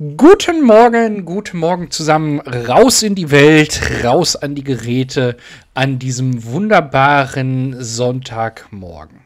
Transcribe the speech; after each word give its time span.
Guten 0.00 0.62
Morgen, 0.62 1.24
guten 1.24 1.58
Morgen 1.58 1.90
zusammen. 1.90 2.38
Raus 2.38 3.02
in 3.02 3.16
die 3.16 3.32
Welt, 3.32 3.80
raus 4.04 4.36
an 4.36 4.54
die 4.54 4.62
Geräte 4.62 5.36
an 5.74 5.98
diesem 5.98 6.44
wunderbaren 6.44 7.82
Sonntagmorgen. 7.82 9.18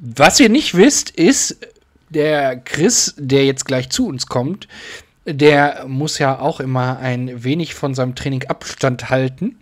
Was 0.00 0.40
ihr 0.40 0.48
nicht 0.48 0.74
wisst, 0.76 1.10
ist, 1.10 1.68
der 2.08 2.56
Chris, 2.56 3.14
der 3.16 3.46
jetzt 3.46 3.64
gleich 3.64 3.90
zu 3.90 4.08
uns 4.08 4.26
kommt, 4.26 4.66
der 5.24 5.84
muss 5.86 6.18
ja 6.18 6.40
auch 6.40 6.58
immer 6.58 6.98
ein 6.98 7.44
wenig 7.44 7.74
von 7.74 7.94
seinem 7.94 8.16
Training 8.16 8.46
Abstand 8.48 9.08
halten 9.08 9.60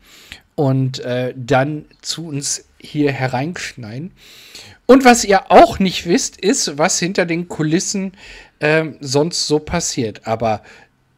und 0.54 1.00
äh, 1.00 1.34
dann 1.36 1.84
zu 2.00 2.28
uns 2.28 2.64
hier 2.78 3.12
hereinschneiden. 3.12 4.12
Und 4.86 5.04
was 5.04 5.24
ihr 5.24 5.50
auch 5.50 5.78
nicht 5.78 6.06
wisst, 6.06 6.38
ist, 6.38 6.78
was 6.78 6.98
hinter 6.98 7.24
den 7.24 7.48
Kulissen 7.48 8.12
ähm, 8.62 8.96
sonst 9.00 9.46
so 9.46 9.58
passiert. 9.58 10.26
Aber 10.26 10.62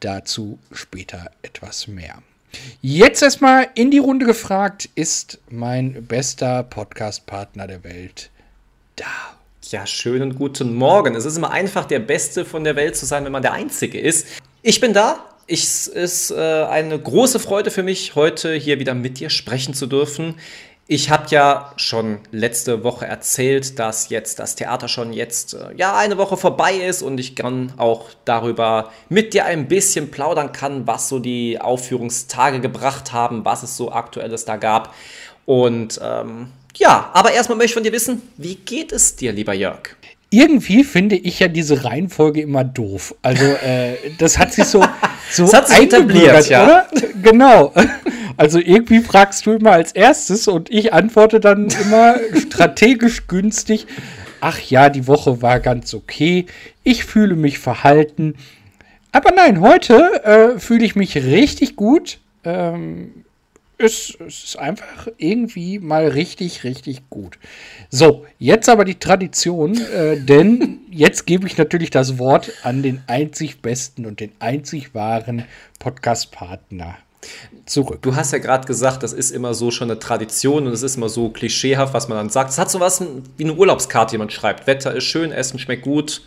dazu 0.01 0.59
später 0.73 1.31
etwas 1.41 1.87
mehr. 1.87 2.21
Jetzt 2.81 3.21
erstmal 3.21 3.67
in 3.75 3.91
die 3.91 3.97
Runde 3.97 4.25
gefragt, 4.25 4.89
ist 4.95 5.39
mein 5.49 6.05
bester 6.05 6.63
Podcast-Partner 6.63 7.67
der 7.67 7.83
Welt 7.83 8.29
da? 8.95 9.05
Ja, 9.71 9.87
schönen 9.87 10.35
guten 10.35 10.75
Morgen. 10.75 11.15
Es 11.15 11.25
ist 11.25 11.37
immer 11.37 11.51
einfach, 11.51 11.85
der 11.85 11.99
Beste 11.99 12.45
von 12.45 12.63
der 12.63 12.75
Welt 12.75 12.95
zu 12.95 13.05
sein, 13.05 13.25
wenn 13.25 13.31
man 13.31 13.41
der 13.41 13.53
Einzige 13.53 13.99
ist. 13.99 14.27
Ich 14.61 14.79
bin 14.79 14.93
da. 14.93 15.25
Es 15.47 15.87
ist 15.87 16.31
äh, 16.31 16.35
eine 16.35 16.97
große 16.97 17.39
Freude 17.39 17.71
für 17.71 17.83
mich, 17.83 18.15
heute 18.15 18.53
hier 18.53 18.79
wieder 18.79 18.95
mit 18.95 19.19
dir 19.19 19.29
sprechen 19.29 19.73
zu 19.73 19.85
dürfen. 19.85 20.35
Ich 20.87 21.09
habe 21.09 21.25
ja 21.29 21.73
schon 21.77 22.19
letzte 22.31 22.83
Woche 22.83 23.07
erzählt, 23.07 23.79
dass 23.79 24.09
jetzt 24.09 24.37
das 24.37 24.55
Theater 24.55 24.87
schon 24.87 25.13
jetzt 25.13 25.55
äh, 25.55 25.73
ja 25.75 25.97
eine 25.97 26.19
Woche 26.19 26.37
vorbei 26.37 26.75
ist 26.75 27.01
und 27.01 27.19
ich 27.19 27.33
dann 27.33 27.73
auch 27.77 28.09
darüber 28.23 28.91
mit 29.09 29.33
dir 29.33 29.45
ein 29.45 29.67
bisschen 29.67 30.11
plaudern 30.11 30.51
kann, 30.51 30.85
was 30.85 31.09
so 31.09 31.17
die 31.17 31.59
Aufführungstage 31.59 32.59
gebracht 32.59 33.13
haben, 33.13 33.43
was 33.45 33.63
es 33.63 33.77
so 33.77 33.91
aktuelles 33.91 34.45
da 34.45 34.57
gab. 34.57 34.93
Und 35.47 35.99
ähm, 36.03 36.49
ja, 36.75 37.09
aber 37.13 37.31
erstmal 37.31 37.57
möchte 37.57 37.69
ich 37.69 37.73
von 37.73 37.83
dir 37.83 37.91
wissen, 37.91 38.21
wie 38.37 38.53
geht 38.53 38.91
es 38.91 39.15
dir, 39.15 39.31
lieber 39.31 39.55
Jörg? 39.55 39.95
Irgendwie 40.29 40.83
finde 40.83 41.15
ich 41.15 41.39
ja 41.39 41.47
diese 41.47 41.83
Reihenfolge 41.83 42.41
immer 42.41 42.63
doof. 42.63 43.15
Also 43.23 43.43
äh, 43.43 43.95
das 44.19 44.37
hat 44.37 44.53
sich 44.53 44.65
so 44.65 44.83
so 45.31 45.45
das 45.45 45.53
hat 45.53 45.67
sich 45.69 45.79
etabliert, 45.79 46.47
ja. 46.47 46.63
oder? 46.63 46.87
Genau. 47.23 47.73
Also 48.37 48.59
irgendwie 48.59 48.99
fragst 48.99 49.45
du 49.45 49.53
immer 49.53 49.71
als 49.71 49.91
erstes 49.93 50.47
und 50.47 50.69
ich 50.71 50.93
antworte 50.93 51.39
dann 51.39 51.69
immer 51.69 52.17
strategisch 52.37 53.27
günstig. 53.27 53.87
Ach 54.41 54.59
ja, 54.59 54.89
die 54.89 55.07
Woche 55.07 55.41
war 55.41 55.59
ganz 55.59 55.93
okay. 55.93 56.45
Ich 56.83 57.05
fühle 57.05 57.35
mich 57.35 57.59
verhalten. 57.59 58.35
Aber 59.11 59.31
nein, 59.31 59.61
heute 59.61 60.23
äh, 60.23 60.59
fühle 60.59 60.85
ich 60.85 60.95
mich 60.95 61.15
richtig 61.15 61.75
gut. 61.75 62.19
Ähm, 62.43 63.25
es, 63.77 64.15
es, 64.25 64.43
ist 64.43 64.59
einfach 64.59 65.07
irgendwie 65.17 65.79
mal 65.79 66.07
richtig, 66.07 66.63
richtig 66.63 67.09
gut. 67.09 67.37
So, 67.89 68.25
jetzt 68.39 68.69
aber 68.69 68.85
die 68.85 68.99
Tradition, 68.99 69.79
äh, 69.81 70.19
denn 70.19 70.79
jetzt 70.91 71.25
gebe 71.25 71.47
ich 71.47 71.57
natürlich 71.57 71.89
das 71.89 72.19
Wort 72.19 72.51
an 72.63 72.83
den 72.83 73.01
einzig 73.07 73.61
besten 73.61 74.05
und 74.05 74.19
den 74.19 74.31
einzig 74.39 74.93
wahren 74.93 75.45
Podcast-Partner 75.79 76.97
zurück. 77.65 78.01
Du 78.01 78.15
hast 78.15 78.31
ja 78.31 78.39
gerade 78.39 78.67
gesagt, 78.67 79.03
das 79.03 79.13
ist 79.13 79.31
immer 79.31 79.53
so 79.53 79.71
schon 79.71 79.89
eine 79.89 79.99
Tradition 79.99 80.67
und 80.67 80.73
es 80.73 80.83
ist 80.83 80.97
immer 80.97 81.09
so 81.09 81.29
klischeehaft, 81.29 81.93
was 81.93 82.07
man 82.07 82.17
dann 82.17 82.29
sagt. 82.29 82.51
Es 82.51 82.57
hat 82.57 82.69
so 82.69 82.79
was 82.79 83.03
wie 83.37 83.43
eine 83.43 83.53
Urlaubskarte, 83.53 84.11
die 84.11 84.17
man 84.17 84.29
schreibt. 84.29 84.67
Wetter 84.67 84.93
ist 84.93 85.05
schön, 85.05 85.31
Essen 85.31 85.59
schmeckt 85.59 85.83
gut. 85.83 86.21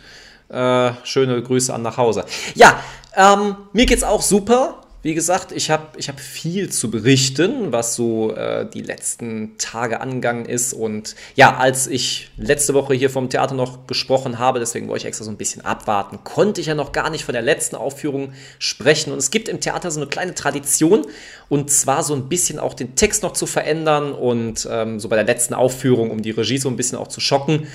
Äh, 0.49 0.91
schöne 1.03 1.41
Grüße 1.41 1.73
an 1.73 1.81
nach 1.81 1.97
Hause. 1.97 2.25
Ja, 2.55 2.81
ähm, 3.15 3.55
mir 3.73 3.85
geht's 3.85 4.03
auch 4.03 4.21
super. 4.21 4.81
Wie 5.01 5.13
gesagt, 5.13 5.53
ich 5.53 5.69
habe 5.69 5.97
ich 5.97 6.09
hab 6.09 6.19
viel 6.19 6.69
zu 6.69 6.91
berichten, 6.91 7.71
was 7.71 7.95
so 7.95 8.35
äh, 8.35 8.69
die 8.69 8.81
letzten 8.81 9.57
Tage 9.57 10.01
angegangen 10.01 10.43
ist. 10.45 10.73
Und 10.73 11.15
ja, 11.35 11.55
als 11.55 11.87
ich 11.87 12.31
letzte 12.35 12.73
Woche 12.73 12.93
hier 12.93 13.09
vom 13.09 13.29
Theater 13.29 13.55
noch 13.55 13.87
gesprochen 13.87 14.39
habe, 14.39 14.59
deswegen 14.59 14.89
wollte 14.89 15.03
ich 15.03 15.07
extra 15.07 15.23
so 15.23 15.31
ein 15.31 15.37
bisschen 15.37 15.63
abwarten, 15.63 16.19
konnte 16.25 16.59
ich 16.59 16.67
ja 16.67 16.75
noch 16.75 16.91
gar 16.91 17.09
nicht 17.09 17.23
von 17.23 17.31
der 17.31 17.41
letzten 17.41 17.77
Aufführung 17.77 18.33
sprechen. 18.57 19.13
Und 19.13 19.19
es 19.19 19.31
gibt 19.31 19.47
im 19.47 19.61
Theater 19.61 19.89
so 19.89 20.01
eine 20.01 20.09
kleine 20.09 20.35
Tradition, 20.35 21.07
und 21.47 21.71
zwar 21.71 22.03
so 22.03 22.13
ein 22.13 22.27
bisschen 22.27 22.59
auch 22.59 22.73
den 22.73 22.95
Text 22.95 23.23
noch 23.23 23.31
zu 23.31 23.45
verändern 23.45 24.11
und 24.11 24.67
ähm, 24.69 24.99
so 24.99 25.07
bei 25.07 25.15
der 25.15 25.25
letzten 25.25 25.53
Aufführung, 25.53 26.11
um 26.11 26.21
die 26.21 26.31
Regie 26.31 26.57
so 26.57 26.67
ein 26.67 26.75
bisschen 26.75 26.97
auch 26.97 27.07
zu 27.07 27.21
schocken 27.21 27.67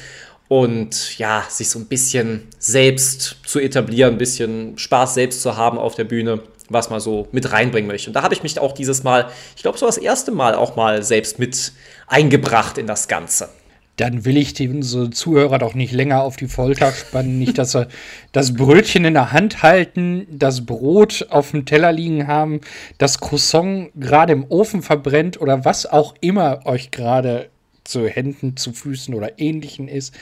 und 0.48 1.18
ja, 1.18 1.44
sich 1.48 1.70
so 1.70 1.78
ein 1.78 1.86
bisschen 1.86 2.48
selbst 2.58 3.36
zu 3.46 3.58
etablieren, 3.58 4.14
ein 4.14 4.18
bisschen 4.18 4.76
Spaß 4.76 5.14
selbst 5.14 5.40
zu 5.40 5.56
haben 5.56 5.78
auf 5.78 5.94
der 5.94 6.04
Bühne 6.04 6.42
was 6.68 6.90
man 6.90 7.00
so 7.00 7.28
mit 7.32 7.52
reinbringen 7.52 7.88
möchte. 7.88 8.10
Und 8.10 8.14
da 8.14 8.22
habe 8.22 8.34
ich 8.34 8.42
mich 8.42 8.58
auch 8.58 8.72
dieses 8.72 9.02
Mal, 9.02 9.28
ich 9.56 9.62
glaube, 9.62 9.78
so 9.78 9.86
das 9.86 9.98
erste 9.98 10.32
Mal 10.32 10.54
auch 10.54 10.76
mal 10.76 11.02
selbst 11.02 11.38
mit 11.38 11.72
eingebracht 12.06 12.78
in 12.78 12.86
das 12.86 13.08
Ganze. 13.08 13.48
Dann 13.96 14.24
will 14.24 14.36
ich 14.36 14.54
die 14.54 14.68
unsere 14.68 15.10
Zuhörer 15.10 15.58
doch 15.58 15.74
nicht 15.74 15.92
länger 15.92 16.22
auf 16.22 16.36
die 16.36 16.48
Folter 16.48 16.90
spannen. 16.90 17.38
nicht, 17.38 17.58
dass 17.58 17.72
sie 17.72 17.86
das 18.32 18.54
Brötchen 18.54 19.04
in 19.04 19.14
der 19.14 19.30
Hand 19.30 19.62
halten, 19.62 20.26
das 20.30 20.66
Brot 20.66 21.26
auf 21.30 21.52
dem 21.52 21.64
Teller 21.64 21.92
liegen 21.92 22.26
haben, 22.26 22.60
das 22.98 23.20
Croissant 23.20 23.92
gerade 23.94 24.32
im 24.32 24.44
Ofen 24.48 24.82
verbrennt 24.82 25.40
oder 25.40 25.64
was 25.64 25.86
auch 25.86 26.14
immer 26.20 26.66
euch 26.66 26.90
gerade 26.90 27.50
zu 27.84 28.08
Händen, 28.08 28.56
zu 28.56 28.72
Füßen 28.72 29.14
oder 29.14 29.38
ähnlichen 29.38 29.86
ist. 29.86 30.12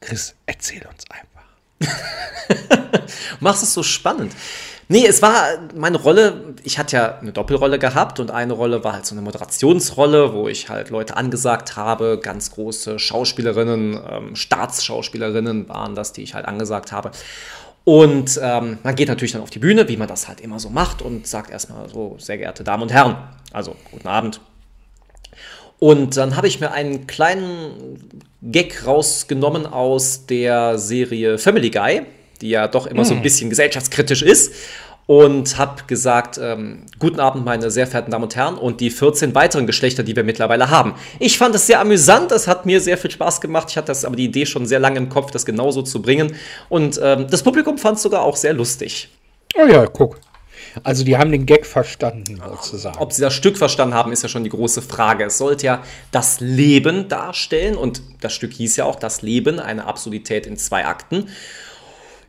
Chris, 0.00 0.34
erzähl 0.44 0.82
uns 0.86 1.04
einfach. 1.08 1.34
Machst 3.40 3.62
es 3.62 3.72
so 3.72 3.82
spannend. 3.82 4.32
Nee, 4.88 5.06
es 5.06 5.22
war 5.22 5.44
meine 5.74 5.96
Rolle, 5.96 6.54
ich 6.62 6.78
hatte 6.78 6.96
ja 6.96 7.18
eine 7.18 7.32
Doppelrolle 7.32 7.78
gehabt 7.78 8.20
und 8.20 8.30
eine 8.30 8.52
Rolle 8.52 8.84
war 8.84 8.92
halt 8.92 9.06
so 9.06 9.14
eine 9.14 9.22
Moderationsrolle, 9.22 10.34
wo 10.34 10.46
ich 10.46 10.68
halt 10.68 10.90
Leute 10.90 11.16
angesagt 11.16 11.76
habe, 11.76 12.20
ganz 12.22 12.50
große 12.50 12.98
Schauspielerinnen, 12.98 13.98
ähm, 14.08 14.36
Staatsschauspielerinnen 14.36 15.68
waren 15.68 15.94
das, 15.94 16.12
die 16.12 16.22
ich 16.22 16.34
halt 16.34 16.46
angesagt 16.46 16.92
habe. 16.92 17.12
Und 17.84 18.38
ähm, 18.42 18.78
man 18.82 18.94
geht 18.94 19.08
natürlich 19.08 19.32
dann 19.32 19.42
auf 19.42 19.50
die 19.50 19.58
Bühne, 19.58 19.88
wie 19.88 19.96
man 19.96 20.08
das 20.08 20.28
halt 20.28 20.40
immer 20.40 20.58
so 20.58 20.70
macht 20.70 21.02
und 21.02 21.26
sagt 21.26 21.50
erstmal 21.50 21.88
so, 21.88 22.16
sehr 22.18 22.38
geehrte 22.38 22.64
Damen 22.64 22.82
und 22.82 22.92
Herren, 22.92 23.16
also 23.52 23.76
guten 23.90 24.08
Abend. 24.08 24.40
Und 25.78 26.16
dann 26.16 26.36
habe 26.36 26.46
ich 26.46 26.60
mir 26.60 26.72
einen 26.72 27.06
kleinen 27.06 28.22
Gag 28.42 28.86
rausgenommen 28.86 29.66
aus 29.66 30.26
der 30.26 30.78
Serie 30.78 31.38
Family 31.38 31.70
Guy 31.70 32.06
die 32.40 32.50
ja 32.50 32.68
doch 32.68 32.86
immer 32.86 33.00
hm. 33.00 33.04
so 33.04 33.14
ein 33.14 33.18
hm. 33.18 33.22
bisschen 33.22 33.50
gesellschaftskritisch 33.50 34.22
ist. 34.22 34.52
Und 35.06 35.58
habe 35.58 35.82
gesagt, 35.86 36.40
ähm, 36.42 36.84
guten 36.98 37.20
Abend, 37.20 37.44
meine 37.44 37.70
sehr 37.70 37.86
verehrten 37.86 38.10
Damen 38.10 38.24
und 38.24 38.36
Herren, 38.36 38.56
und 38.56 38.80
die 38.80 38.88
14 38.88 39.34
weiteren 39.34 39.66
Geschlechter, 39.66 40.02
die 40.02 40.16
wir 40.16 40.24
mittlerweile 40.24 40.70
haben. 40.70 40.94
Ich 41.18 41.36
fand 41.36 41.54
es 41.54 41.66
sehr 41.66 41.78
amüsant, 41.80 42.32
es 42.32 42.48
hat 42.48 42.64
mir 42.64 42.80
sehr 42.80 42.96
viel 42.96 43.10
Spaß 43.10 43.42
gemacht. 43.42 43.68
Ich 43.68 43.76
hatte 43.76 43.88
das 43.88 44.06
aber 44.06 44.16
die 44.16 44.24
Idee 44.24 44.46
schon 44.46 44.64
sehr 44.64 44.78
lange 44.80 44.96
im 44.96 45.10
Kopf, 45.10 45.30
das 45.30 45.44
genauso 45.44 45.82
zu 45.82 46.00
bringen. 46.00 46.34
Und 46.70 46.98
ähm, 47.02 47.26
das 47.28 47.42
Publikum 47.42 47.76
fand 47.76 47.98
es 47.98 48.02
sogar 48.02 48.22
auch 48.22 48.36
sehr 48.36 48.54
lustig. 48.54 49.10
Oh 49.60 49.66
ja, 49.66 49.84
guck. 49.84 50.18
Also 50.82 51.04
die 51.04 51.16
haben 51.16 51.30
den 51.30 51.46
Gag 51.46 51.66
verstanden, 51.66 52.42
sozusagen. 52.48 52.98
Ob 52.98 53.12
sie 53.12 53.22
das 53.22 53.34
Stück 53.34 53.56
verstanden 53.56 53.94
haben, 53.94 54.10
ist 54.10 54.22
ja 54.22 54.28
schon 54.28 54.42
die 54.42 54.50
große 54.50 54.82
Frage. 54.82 55.24
Es 55.24 55.38
sollte 55.38 55.66
ja 55.66 55.82
das 56.10 56.40
Leben 56.40 57.08
darstellen 57.08 57.76
und 57.76 58.02
das 58.20 58.32
Stück 58.32 58.52
hieß 58.52 58.76
ja 58.76 58.84
auch 58.84 58.96
das 58.96 59.22
Leben, 59.22 59.60
eine 59.60 59.86
Absurdität 59.86 60.46
in 60.46 60.56
zwei 60.56 60.84
Akten. 60.86 61.28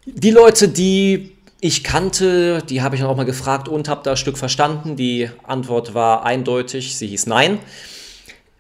Die 0.05 0.29
Leute, 0.29 0.67
die 0.67 1.31
ich 1.61 1.83
kannte, 1.83 2.61
die 2.69 2.83
habe 2.83 2.95
ich 2.95 3.01
dann 3.01 3.09
auch 3.09 3.15
mal 3.15 3.25
gefragt 3.25 3.67
und 3.67 3.87
habe 3.87 4.01
das 4.03 4.19
Stück 4.19 4.37
verstanden. 4.37 4.95
Die 4.95 5.31
Antwort 5.43 5.95
war 5.95 6.23
eindeutig, 6.23 6.95
sie 6.95 7.07
hieß 7.07 7.25
Nein. 7.25 7.57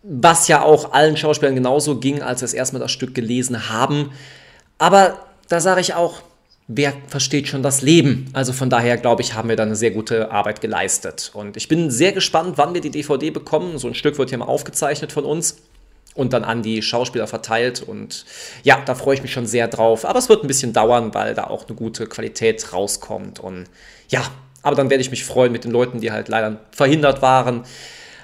Was 0.01 0.47
ja 0.47 0.63
auch 0.63 0.93
allen 0.93 1.15
Schauspielern 1.15 1.53
genauso 1.53 1.99
ging, 1.99 2.23
als 2.23 2.39
sie 2.39 2.45
das 2.45 2.53
erste 2.53 2.75
Mal 2.75 2.79
das 2.79 2.91
Stück 2.91 3.13
gelesen 3.13 3.69
haben. 3.69 4.11
Aber 4.79 5.19
da 5.47 5.59
sage 5.59 5.81
ich 5.81 5.93
auch, 5.93 6.21
wer 6.67 6.93
versteht 7.07 7.47
schon 7.47 7.61
das 7.61 7.83
Leben? 7.83 8.27
Also 8.33 8.51
von 8.51 8.71
daher 8.71 8.97
glaube 8.97 9.21
ich, 9.21 9.35
haben 9.35 9.49
wir 9.49 9.55
da 9.55 9.63
eine 9.63 9.75
sehr 9.75 9.91
gute 9.91 10.31
Arbeit 10.31 10.61
geleistet. 10.61 11.29
Und 11.35 11.57
ich 11.57 11.67
bin 11.67 11.91
sehr 11.91 12.11
gespannt, 12.11 12.57
wann 12.57 12.73
wir 12.73 12.81
die 12.81 12.89
DVD 12.89 13.29
bekommen. 13.29 13.77
So 13.77 13.87
ein 13.87 13.93
Stück 13.93 14.17
wird 14.17 14.29
hier 14.29 14.39
mal 14.39 14.45
aufgezeichnet 14.45 15.11
von 15.11 15.25
uns 15.25 15.57
und 16.15 16.33
dann 16.33 16.43
an 16.43 16.63
die 16.63 16.81
Schauspieler 16.81 17.27
verteilt. 17.27 17.83
Und 17.83 18.25
ja, 18.63 18.81
da 18.83 18.95
freue 18.95 19.15
ich 19.15 19.21
mich 19.21 19.33
schon 19.33 19.45
sehr 19.45 19.67
drauf. 19.67 20.05
Aber 20.05 20.17
es 20.17 20.29
wird 20.29 20.43
ein 20.43 20.47
bisschen 20.47 20.73
dauern, 20.73 21.13
weil 21.13 21.35
da 21.35 21.45
auch 21.45 21.67
eine 21.67 21.75
gute 21.75 22.07
Qualität 22.07 22.73
rauskommt. 22.73 23.39
Und 23.39 23.65
ja, 24.09 24.23
aber 24.63 24.75
dann 24.75 24.89
werde 24.89 25.01
ich 25.01 25.11
mich 25.11 25.25
freuen 25.25 25.51
mit 25.51 25.65
den 25.65 25.71
Leuten, 25.71 25.99
die 25.99 26.11
halt 26.11 26.29
leider 26.29 26.59
verhindert 26.71 27.21
waren. 27.21 27.63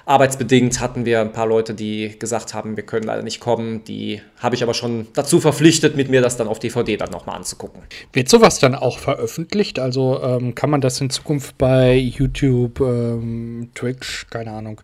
Arbeitsbedingt 0.06 0.80
hatten 0.80 1.06
wir 1.06 1.22
ein 1.22 1.32
paar 1.32 1.46
Leute, 1.46 1.74
die 1.74 2.18
gesagt 2.18 2.54
haben, 2.54 2.76
wir 2.76 2.84
können 2.84 3.06
leider 3.06 3.22
nicht 3.22 3.40
kommen. 3.40 3.84
Die 3.84 4.22
habe 4.40 4.56
ich 4.56 4.64
aber 4.64 4.74
schon 4.74 5.08
dazu 5.14 5.40
verpflichtet, 5.40 5.96
mit 5.96 6.10
mir 6.10 6.22
das 6.22 6.38
dann 6.38 6.48
auf 6.48 6.60
DVD 6.60 6.98
dann 6.98 7.12
nochmal 7.12 7.36
anzugucken. 7.36 7.84
Wird 8.12 8.28
sowas 8.28 8.60
dann 8.60 8.74
auch 8.74 8.98
veröffentlicht? 8.98 9.80
Also 9.80 10.22
ähm, 10.24 10.56
kann 10.56 10.70
man 10.70 10.82
das 10.82 11.00
in 11.02 11.10
Zukunft 11.10 11.58
bei 11.58 11.96
YouTube, 11.96 12.80
ähm, 12.82 13.70
Twitch, 13.76 14.28
keine 14.30 14.52
Ahnung, 14.52 14.82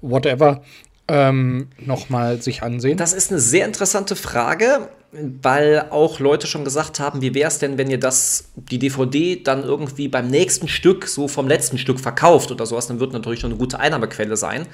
whatever, 0.00 0.62
ähm, 1.08 1.68
nochmal 1.78 2.42
sich 2.42 2.62
ansehen? 2.62 2.96
Das 2.96 3.12
ist 3.12 3.30
eine 3.30 3.40
sehr 3.40 3.66
interessante 3.66 4.16
Frage. 4.16 4.88
weil 5.12 5.86
auch 5.90 6.18
Leute 6.18 6.46
schon 6.46 6.64
gesagt 6.64 7.00
haben, 7.00 7.22
wie 7.22 7.32
wäre 7.32 7.48
es 7.48 7.58
denn, 7.58 7.78
wenn 7.78 7.88
ihr 7.88 8.00
das, 8.00 8.50
die 8.56 8.78
DVD 8.78 9.36
dann 9.36 9.62
irgendwie 9.62 10.08
beim 10.08 10.26
nächsten 10.26 10.68
Stück, 10.68 11.06
so 11.06 11.26
vom 11.26 11.48
letzten 11.48 11.78
Stück 11.78 12.00
verkauft 12.00 12.50
oder 12.50 12.66
sowas, 12.66 12.88
dann 12.88 13.00
wird 13.00 13.14
natürlich 13.14 13.40
schon 13.40 13.50
eine 13.50 13.58
gute 13.58 13.78
Einnahmequelle 13.78 14.36
sein. 14.36 14.66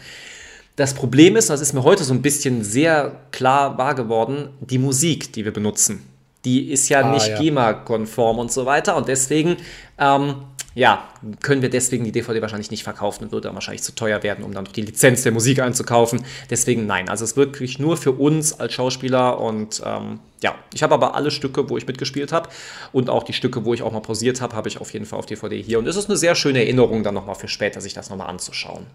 Das 0.74 0.94
Problem 0.94 1.36
ist, 1.36 1.50
das 1.50 1.60
ist 1.60 1.74
mir 1.74 1.84
heute 1.84 2.02
so 2.02 2.14
ein 2.14 2.22
bisschen 2.22 2.64
sehr 2.64 3.20
klar 3.30 3.76
wahr 3.78 3.94
geworden, 3.94 4.48
die 4.60 4.78
Musik, 4.78 5.32
die 5.32 5.44
wir 5.44 5.52
benutzen. 5.52 6.02
Die 6.44 6.70
ist 6.70 6.88
ja 6.88 7.02
ah, 7.02 7.12
nicht 7.12 7.28
ja. 7.28 7.38
GEMA-konform 7.38 8.38
und 8.38 8.50
so 8.50 8.66
weiter. 8.66 8.96
Und 8.96 9.06
deswegen 9.06 9.58
ähm, 9.98 10.36
ja, 10.74 11.08
können 11.40 11.62
wir 11.62 11.70
deswegen 11.70 12.04
die 12.04 12.12
DVD 12.12 12.40
wahrscheinlich 12.40 12.70
nicht 12.70 12.84
verkaufen 12.84 13.24
und 13.24 13.32
würde 13.32 13.48
dann 13.48 13.54
wahrscheinlich 13.54 13.82
zu 13.82 13.94
teuer 13.94 14.22
werden, 14.22 14.44
um 14.44 14.52
dann 14.52 14.64
noch 14.64 14.72
die 14.72 14.82
Lizenz 14.82 15.22
der 15.22 15.32
Musik 15.32 15.60
einzukaufen. 15.60 16.24
Deswegen 16.50 16.86
nein, 16.86 17.08
also 17.08 17.24
es 17.24 17.32
ist 17.32 17.36
wirklich 17.36 17.78
nur 17.78 17.96
für 17.96 18.12
uns 18.12 18.58
als 18.58 18.72
Schauspieler 18.72 19.40
und 19.40 19.82
ähm, 19.84 20.20
ja, 20.42 20.54
ich 20.72 20.82
habe 20.82 20.94
aber 20.94 21.14
alle 21.14 21.30
Stücke, 21.30 21.68
wo 21.68 21.76
ich 21.76 21.86
mitgespielt 21.86 22.32
habe 22.32 22.48
und 22.92 23.10
auch 23.10 23.22
die 23.22 23.32
Stücke, 23.32 23.64
wo 23.64 23.74
ich 23.74 23.82
auch 23.82 23.92
mal 23.92 24.00
pausiert 24.00 24.40
habe, 24.40 24.56
habe 24.56 24.68
ich 24.68 24.80
auf 24.80 24.92
jeden 24.92 25.04
Fall 25.04 25.18
auf 25.18 25.26
DVD 25.26 25.60
hier 25.60 25.78
und 25.78 25.86
es 25.86 25.96
ist 25.96 26.08
eine 26.08 26.16
sehr 26.16 26.34
schöne 26.34 26.60
Erinnerung 26.60 27.02
dann 27.02 27.14
nochmal 27.14 27.34
für 27.34 27.48
später, 27.48 27.80
sich 27.80 27.94
das 27.94 28.10
nochmal 28.10 28.28
anzuschauen. 28.28 28.86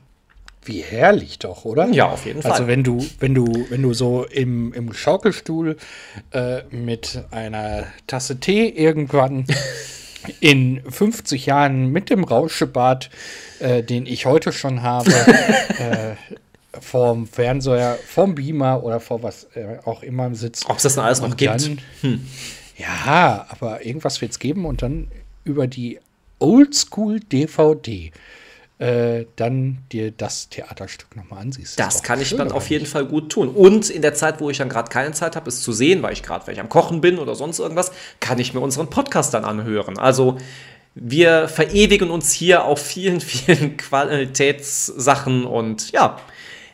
Wie 0.67 0.81
herrlich 0.81 1.39
doch, 1.39 1.63
oder? 1.63 1.87
Ja, 1.91 2.09
auf 2.09 2.25
jeden 2.25 2.41
Fall. 2.41 2.51
Also 2.51 2.67
wenn 2.67 2.83
du, 2.83 3.05
wenn 3.19 3.33
du, 3.33 3.45
wenn 3.69 3.81
du 3.81 3.93
so 3.93 4.25
im, 4.25 4.73
im 4.73 4.91
Schaukelstuhl 4.91 5.77
äh, 6.31 6.63
mit 6.71 7.23
einer 7.31 7.85
Tasse 8.05 8.41
Tee 8.41 8.67
irgendwann 8.67 9.45
in 10.39 10.81
50 10.89 11.45
Jahren 11.45 11.91
mit 11.91 12.09
dem 12.09 12.23
Rauschebart, 12.23 13.09
äh, 13.59 13.83
den 13.83 14.05
ich 14.05 14.25
heute 14.25 14.51
schon 14.51 14.81
habe, 14.81 15.11
äh, 15.79 16.15
vorm 16.79 17.27
Fernseher, 17.27 17.97
vorm 18.07 18.35
Beamer 18.35 18.83
oder 18.83 18.99
vor 18.99 19.23
was 19.23 19.47
äh, 19.55 19.77
auch 19.85 20.03
immer 20.03 20.33
sitzt. 20.35 20.69
Ob 20.69 20.77
es 20.77 20.83
das 20.83 20.95
denn 20.95 21.03
alles 21.03 21.21
noch 21.21 21.33
dann, 21.33 21.57
gibt? 21.57 21.81
Hm. 22.01 22.25
Ja, 22.77 23.47
aber 23.49 23.85
irgendwas 23.85 24.21
wird 24.21 24.31
es 24.31 24.39
geben 24.39 24.65
und 24.65 24.81
dann 24.81 25.07
über 25.43 25.67
die 25.67 25.99
Oldschool 26.39 27.19
DVD 27.19 28.11
äh, 28.79 29.25
dann 29.35 29.79
dir 29.91 30.11
das 30.11 30.49
Theaterstück 30.49 31.15
nochmal 31.15 31.41
ansiehst. 31.41 31.79
Das, 31.79 31.95
das 31.95 32.03
kann 32.03 32.21
ich 32.21 32.35
dann 32.35 32.51
auf 32.51 32.69
jeden 32.69 32.85
Fall 32.85 33.05
gut 33.05 33.31
tun. 33.31 33.49
Und 33.49 33.89
in 33.89 34.01
der 34.01 34.13
Zeit, 34.13 34.39
wo 34.39 34.49
ich 34.49 34.57
dann 34.57 34.69
gerade 34.69 34.89
keine 34.89 35.13
Zeit 35.13 35.35
habe, 35.35 35.49
es 35.49 35.61
zu 35.61 35.71
sehen, 35.71 36.03
weil 36.03 36.13
ich 36.13 36.21
gerade, 36.21 36.45
weil 36.45 36.53
ich 36.53 36.59
am 36.59 36.69
Kochen 36.69 37.01
bin 37.01 37.17
oder 37.17 37.35
sonst 37.35 37.59
irgendwas, 37.59 37.91
kann 38.19 38.37
ich 38.39 38.53
mir 38.53 38.59
unseren 38.59 38.89
Podcast 38.89 39.33
dann 39.33 39.45
anhören. 39.45 39.97
Also 39.97 40.37
wir 40.93 41.47
verewigen 41.47 42.09
uns 42.09 42.31
hier 42.31 42.65
auf 42.65 42.79
vielen, 42.79 43.19
vielen 43.21 43.77
Qualitätssachen 43.77 45.45
und 45.45 45.91
ja, 45.91 46.19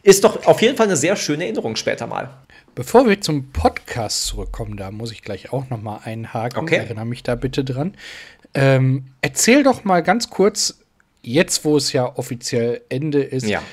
ist 0.02 0.26
doch 0.26 0.46
auf 0.46 0.62
jeden 0.62 0.76
Fall 0.76 0.88
eine 0.88 0.98
sehr 0.98 1.16
schöne 1.16 1.46
Erinnerung 1.46 1.78
später 1.78 2.08
mal. 2.08 2.30
Bevor 2.76 3.08
wir 3.08 3.22
zum 3.22 3.52
Podcast 3.52 4.26
zurückkommen, 4.26 4.78
da 4.78 4.92
muss 4.92 5.12
ich 5.12 5.22
gleich 5.22 5.54
auch 5.54 5.70
noch 5.70 5.82
mal 5.82 6.02
einhaken. 6.04 6.64
Okay. 6.64 6.78
Erinnere 6.78 7.06
mich 7.06 7.22
da 7.24 7.36
bitte 7.36 7.64
dran. 7.64 7.94
Ähm, 8.56 9.06
erzähl 9.22 9.64
doch 9.64 9.84
mal 9.84 10.02
ganz 10.02 10.30
kurz, 10.30 10.80
jetzt, 11.24 11.66
wo 11.66 11.78
es 11.78 11.94
ja 11.94 12.16
offiziell 12.16 12.82
Ende 12.90 13.24
ist, 13.24 13.48
ja. 13.48 13.64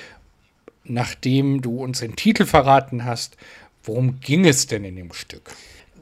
nachdem 0.85 1.61
du 1.61 1.82
uns 1.82 2.00
den 2.00 2.17
Titel 2.17 2.47
verraten 2.47 3.05
hast, 3.05 3.37
worum 3.85 4.20
ging 4.20 4.47
es 4.47 4.67
denn 4.67 4.85
in 4.85 4.97
dem 4.97 5.12
Stück? 5.12 5.50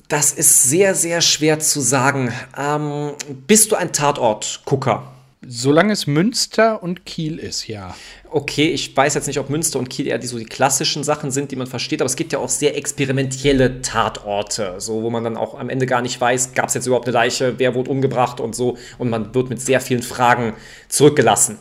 Das 0.08 0.32
ist 0.32 0.64
sehr, 0.64 0.94
sehr 0.94 1.20
schwer 1.20 1.58
zu 1.58 1.80
sagen. 1.80 2.32
Ähm, 2.56 3.12
bist 3.46 3.72
du 3.72 3.76
ein 3.76 3.92
Tatort-Gucker? 3.92 5.12
Solange 5.46 5.92
es 5.92 6.08
Münster 6.08 6.82
und 6.82 7.06
Kiel 7.06 7.38
ist, 7.38 7.68
ja. 7.68 7.94
Okay, 8.28 8.70
ich 8.70 8.96
weiß 8.96 9.14
jetzt 9.14 9.28
nicht, 9.28 9.38
ob 9.38 9.50
Münster 9.50 9.78
und 9.78 9.88
Kiel 9.88 10.08
eher 10.08 10.18
die, 10.18 10.26
so 10.26 10.36
die 10.36 10.44
klassischen 10.44 11.04
Sachen 11.04 11.30
sind, 11.30 11.52
die 11.52 11.56
man 11.56 11.68
versteht, 11.68 12.00
aber 12.00 12.06
es 12.06 12.16
gibt 12.16 12.32
ja 12.32 12.40
auch 12.40 12.48
sehr 12.48 12.76
experimentelle 12.76 13.80
Tatorte, 13.80 14.74
so 14.78 15.02
wo 15.02 15.10
man 15.10 15.22
dann 15.22 15.36
auch 15.36 15.56
am 15.58 15.68
Ende 15.70 15.86
gar 15.86 16.02
nicht 16.02 16.20
weiß, 16.20 16.54
gab 16.54 16.68
es 16.68 16.74
jetzt 16.74 16.86
überhaupt 16.86 17.06
eine 17.06 17.14
Leiche, 17.14 17.54
wer 17.58 17.76
wurde 17.76 17.90
umgebracht 17.90 18.40
und 18.40 18.56
so, 18.56 18.76
und 18.98 19.10
man 19.10 19.32
wird 19.32 19.48
mit 19.48 19.60
sehr 19.60 19.80
vielen 19.80 20.02
Fragen 20.02 20.54
zurückgelassen. 20.88 21.58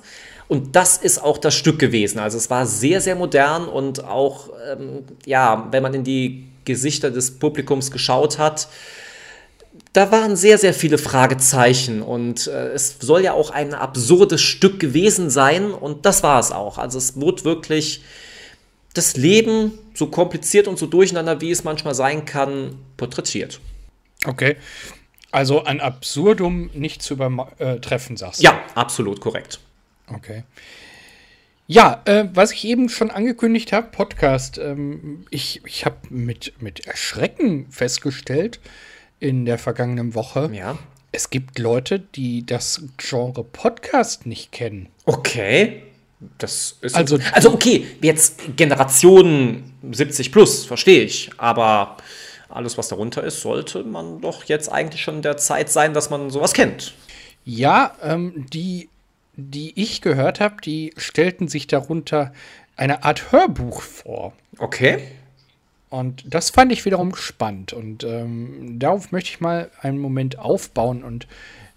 Und 0.48 0.76
das 0.76 0.98
ist 0.98 1.22
auch 1.22 1.38
das 1.38 1.54
Stück 1.54 1.78
gewesen. 1.78 2.20
Also 2.20 2.38
es 2.38 2.50
war 2.50 2.66
sehr, 2.66 3.00
sehr 3.00 3.16
modern 3.16 3.68
und 3.68 4.04
auch, 4.04 4.50
ähm, 4.72 5.04
ja, 5.26 5.68
wenn 5.72 5.84
man 5.84 5.94
in 5.94 6.04
die 6.04 6.46
Gesichter 6.66 7.12
des 7.12 7.38
Publikums 7.38 7.92
geschaut 7.92 8.40
hat, 8.40 8.68
da 9.94 10.12
waren 10.12 10.36
sehr, 10.36 10.58
sehr 10.58 10.74
viele 10.74 10.98
Fragezeichen 10.98 12.02
und 12.02 12.48
äh, 12.48 12.70
es 12.70 12.98
soll 13.00 13.24
ja 13.24 13.34
auch 13.34 13.50
ein 13.50 13.74
absurdes 13.74 14.42
Stück 14.42 14.80
gewesen 14.80 15.30
sein 15.30 15.72
und 15.72 16.06
das 16.06 16.24
war 16.24 16.40
es 16.40 16.52
auch. 16.52 16.78
Also 16.78 16.98
es 16.98 17.20
wurde 17.20 17.44
wirklich 17.46 18.04
das 18.94 19.16
Leben, 19.16 19.78
so 19.94 20.08
kompliziert 20.08 20.68
und 20.68 20.78
so 20.78 20.88
durcheinander, 20.88 21.42
wie 21.42 21.52
es 21.52 21.64
manchmal 21.64 21.96
sein 21.96 22.26
kann, 22.26 22.78
porträtiert. 22.98 23.60
Okay. 24.26 24.58
Also 25.32 25.64
ein 25.64 25.82
Absurdum 25.82 26.70
nicht 26.74 27.02
zu 27.02 27.16
übertreffen, 27.16 28.18
sagst 28.18 28.40
du? 28.40 28.46
Ja, 28.46 28.62
absolut 28.76 29.20
korrekt. 29.20 29.60
Okay. 30.08 30.44
Ja, 31.68 32.02
äh, 32.06 32.26
was 32.34 32.54
ich 32.54 32.64
eben 32.64 32.88
schon 32.88 33.12
angekündigt 33.12 33.74
habe, 33.74 33.90
Podcast. 33.92 34.58
Ähm, 34.58 35.26
ich 35.30 35.62
ich 35.66 35.86
habe 35.86 35.98
mit, 36.10 36.54
mit 36.62 36.88
Erschrecken 36.88 37.70
festgestellt, 37.70 38.62
in 39.20 39.46
der 39.46 39.58
vergangenen 39.58 40.16
Woche. 40.16 40.50
Ja. 40.54 40.78
Es 41.12 41.30
gibt 41.30 41.58
Leute, 41.60 42.00
die 42.00 42.46
das 42.46 42.84
Genre 42.98 43.44
Podcast 43.44 44.26
nicht 44.26 44.52
kennen. 44.52 44.90
Okay. 45.06 45.84
Das 46.40 46.78
ist 46.82 46.96
also, 46.96 47.20
also 47.32 47.54
okay, 47.54 47.86
jetzt 48.02 48.42
Generationen 48.56 49.72
70 49.92 50.32
plus, 50.32 50.66
verstehe 50.66 51.04
ich. 51.04 51.30
Aber 51.38 51.98
alles, 52.50 52.78
was 52.78 52.88
darunter 52.88 53.24
ist, 53.24 53.42
sollte 53.42 53.84
man 53.84 54.22
doch 54.22 54.46
jetzt 54.46 54.72
eigentlich 54.72 55.02
schon 55.02 55.18
in 55.18 55.22
der 55.22 55.38
Zeit 55.38 55.70
sein, 55.70 55.94
dass 55.94 56.10
man 56.10 56.30
sowas 56.30 56.54
kennt. 56.54 56.96
Ja, 57.46 57.96
ähm, 58.02 58.46
die, 58.52 58.90
die 59.36 59.80
ich 59.80 60.02
gehört 60.02 60.40
habe, 60.40 60.56
die 60.62 60.94
stellten 60.98 61.48
sich 61.48 61.68
darunter 61.68 62.34
eine 62.76 63.04
Art 63.04 63.32
Hörbuch 63.32 63.82
vor. 63.82 64.34
Okay. 64.58 65.00
Und 65.90 66.34
das 66.34 66.50
fand 66.50 66.72
ich 66.72 66.86
wiederum 66.86 67.16
spannend. 67.16 67.74
Und 67.74 68.04
ähm, 68.04 68.78
darauf 68.80 69.12
möchte 69.12 69.30
ich 69.30 69.40
mal 69.40 69.72
einen 69.82 70.00
Moment 70.00 70.38
aufbauen 70.38 71.04
und 71.04 71.28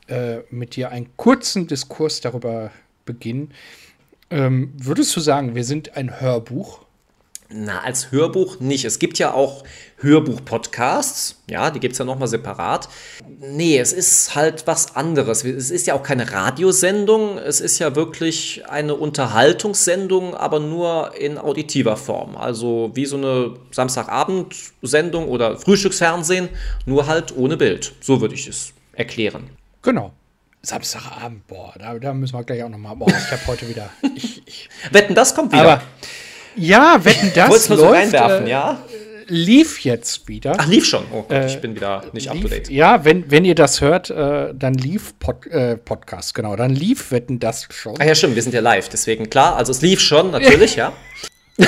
äh, 0.08 0.38
mit 0.50 0.74
dir 0.76 0.90
einen 0.90 1.16
kurzen 1.16 1.66
Diskurs 1.66 2.20
darüber 2.20 2.72
beginnen. 3.04 3.52
Ähm, 4.30 4.72
würdest 4.76 5.14
du 5.16 5.20
sagen, 5.20 5.54
wir 5.54 5.64
sind 5.64 5.96
ein 5.96 6.20
Hörbuch? 6.20 6.84
Na, 7.52 7.80
als 7.80 8.12
Hörbuch 8.12 8.60
nicht. 8.60 8.84
Es 8.84 9.00
gibt 9.00 9.18
ja 9.18 9.34
auch 9.34 9.64
Hörbuch-Podcasts, 9.98 11.42
ja, 11.48 11.70
die 11.70 11.80
gibt 11.80 11.92
es 11.92 11.98
ja 11.98 12.04
nochmal 12.04 12.28
separat. 12.28 12.88
Nee, 13.40 13.78
es 13.78 13.92
ist 13.92 14.36
halt 14.36 14.68
was 14.68 14.94
anderes. 14.94 15.44
Es 15.44 15.70
ist 15.70 15.86
ja 15.88 15.94
auch 15.94 16.04
keine 16.04 16.30
Radiosendung, 16.30 17.38
es 17.38 17.60
ist 17.60 17.80
ja 17.80 17.96
wirklich 17.96 18.62
eine 18.68 18.94
Unterhaltungssendung, 18.94 20.34
aber 20.36 20.60
nur 20.60 21.16
in 21.18 21.38
auditiver 21.38 21.96
Form. 21.96 22.36
Also 22.36 22.92
wie 22.94 23.06
so 23.06 23.16
eine 23.16 23.56
Samstagabendsendung 23.72 25.26
oder 25.26 25.58
Frühstücksfernsehen, 25.58 26.50
nur 26.86 27.08
halt 27.08 27.36
ohne 27.36 27.56
Bild. 27.56 27.94
So 28.00 28.20
würde 28.20 28.34
ich 28.34 28.46
es 28.46 28.72
erklären. 28.92 29.50
Genau. 29.82 30.12
Samstagabend, 30.62 31.46
boah, 31.46 31.72
da, 31.78 31.98
da 31.98 32.12
müssen 32.12 32.34
wir 32.34 32.44
gleich 32.44 32.62
auch 32.62 32.68
nochmal. 32.68 32.94
Boah, 32.94 33.08
ich 33.08 33.32
habe 33.32 33.46
heute 33.46 33.68
wieder. 33.68 33.90
Ich, 34.14 34.42
ich, 34.46 34.68
Wetten, 34.92 35.14
das 35.14 35.34
kommt 35.34 35.52
wieder. 35.52 35.62
Aber 35.62 35.82
ja, 36.56 37.04
wetten 37.04 37.32
das 37.34 37.48
Wolltest 37.48 37.68
läuft, 37.70 37.80
so 37.80 37.88
reinwerfen, 37.88 38.46
äh, 38.46 38.50
ja? 38.50 38.82
Lief 39.26 39.80
jetzt 39.80 40.26
wieder. 40.26 40.54
Ach, 40.58 40.66
lief 40.66 40.84
schon. 40.86 41.04
Oh 41.12 41.22
Gott, 41.22 41.30
äh, 41.30 41.46
ich 41.46 41.60
bin 41.60 41.76
wieder 41.76 42.02
nicht 42.12 42.32
lief, 42.32 42.36
up 42.36 42.42
to 42.42 42.48
date. 42.48 42.68
Ja, 42.68 43.04
wenn, 43.04 43.30
wenn 43.30 43.44
ihr 43.44 43.54
das 43.54 43.80
hört, 43.80 44.10
äh, 44.10 44.52
dann 44.54 44.74
lief 44.74 45.18
Pod, 45.20 45.46
äh, 45.46 45.76
Podcast, 45.76 46.34
genau. 46.34 46.56
Dann 46.56 46.70
lief 46.70 47.12
Wetten 47.12 47.38
das 47.38 47.68
schon. 47.70 47.94
Ah 48.00 48.04
ja, 48.04 48.14
stimmt, 48.14 48.34
wir 48.34 48.42
sind 48.42 48.54
ja 48.54 48.60
live, 48.60 48.88
deswegen 48.88 49.30
klar. 49.30 49.56
Also 49.56 49.70
es 49.70 49.82
lief 49.82 50.00
schon, 50.00 50.32
natürlich, 50.32 50.74
ja. 50.76 50.92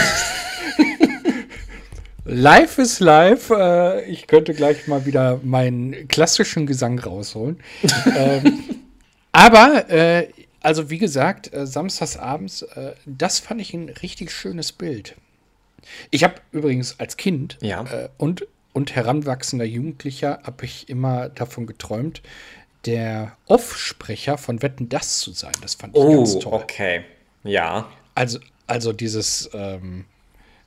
Live 2.24 2.78
ist 2.78 3.00
live. 3.00 3.50
Äh, 3.50 4.04
ich 4.04 4.26
könnte 4.26 4.54
gleich 4.54 4.86
mal 4.86 5.06
wieder 5.06 5.40
meinen 5.42 6.06
klassischen 6.08 6.66
Gesang 6.66 6.98
rausholen. 6.98 7.60
ähm, 8.16 8.60
aber 9.32 9.90
äh, 9.90 10.28
also 10.62 10.90
wie 10.90 10.98
gesagt, 10.98 11.52
äh, 11.52 11.66
samstagsabends, 11.66 12.62
äh, 12.62 12.92
das 13.04 13.40
fand 13.40 13.60
ich 13.60 13.74
ein 13.74 13.88
richtig 13.88 14.30
schönes 14.30 14.72
Bild. 14.72 15.16
Ich 16.10 16.24
habe 16.24 16.34
übrigens 16.52 16.98
als 17.00 17.16
Kind 17.16 17.58
ja. 17.60 17.84
äh, 17.84 18.08
und, 18.18 18.46
und 18.72 18.94
heranwachsender 18.94 19.64
Jugendlicher 19.64 20.40
habe 20.44 20.64
ich 20.64 20.88
immer 20.88 21.28
davon 21.28 21.66
geträumt, 21.66 22.22
der 22.86 23.36
Offsprecher 23.46 24.38
von 24.38 24.62
Wetten 24.62 24.88
das 24.88 25.18
zu 25.18 25.32
sein. 25.32 25.52
Das 25.60 25.74
fand 25.74 25.96
ich 25.96 26.02
oh, 26.02 26.16
ganz 26.16 26.38
toll. 26.38 26.52
okay. 26.54 27.04
Ja. 27.44 27.88
Also, 28.14 28.38
also 28.66 28.92
dieses, 28.92 29.50
ähm, 29.52 30.04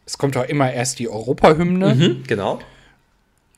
es 0.05 0.17
kommt 0.17 0.37
auch 0.37 0.45
immer 0.45 0.71
erst 0.71 0.99
die 0.99 1.09
Europahymne. 1.09 1.95
Mhm, 1.95 2.23
genau. 2.27 2.59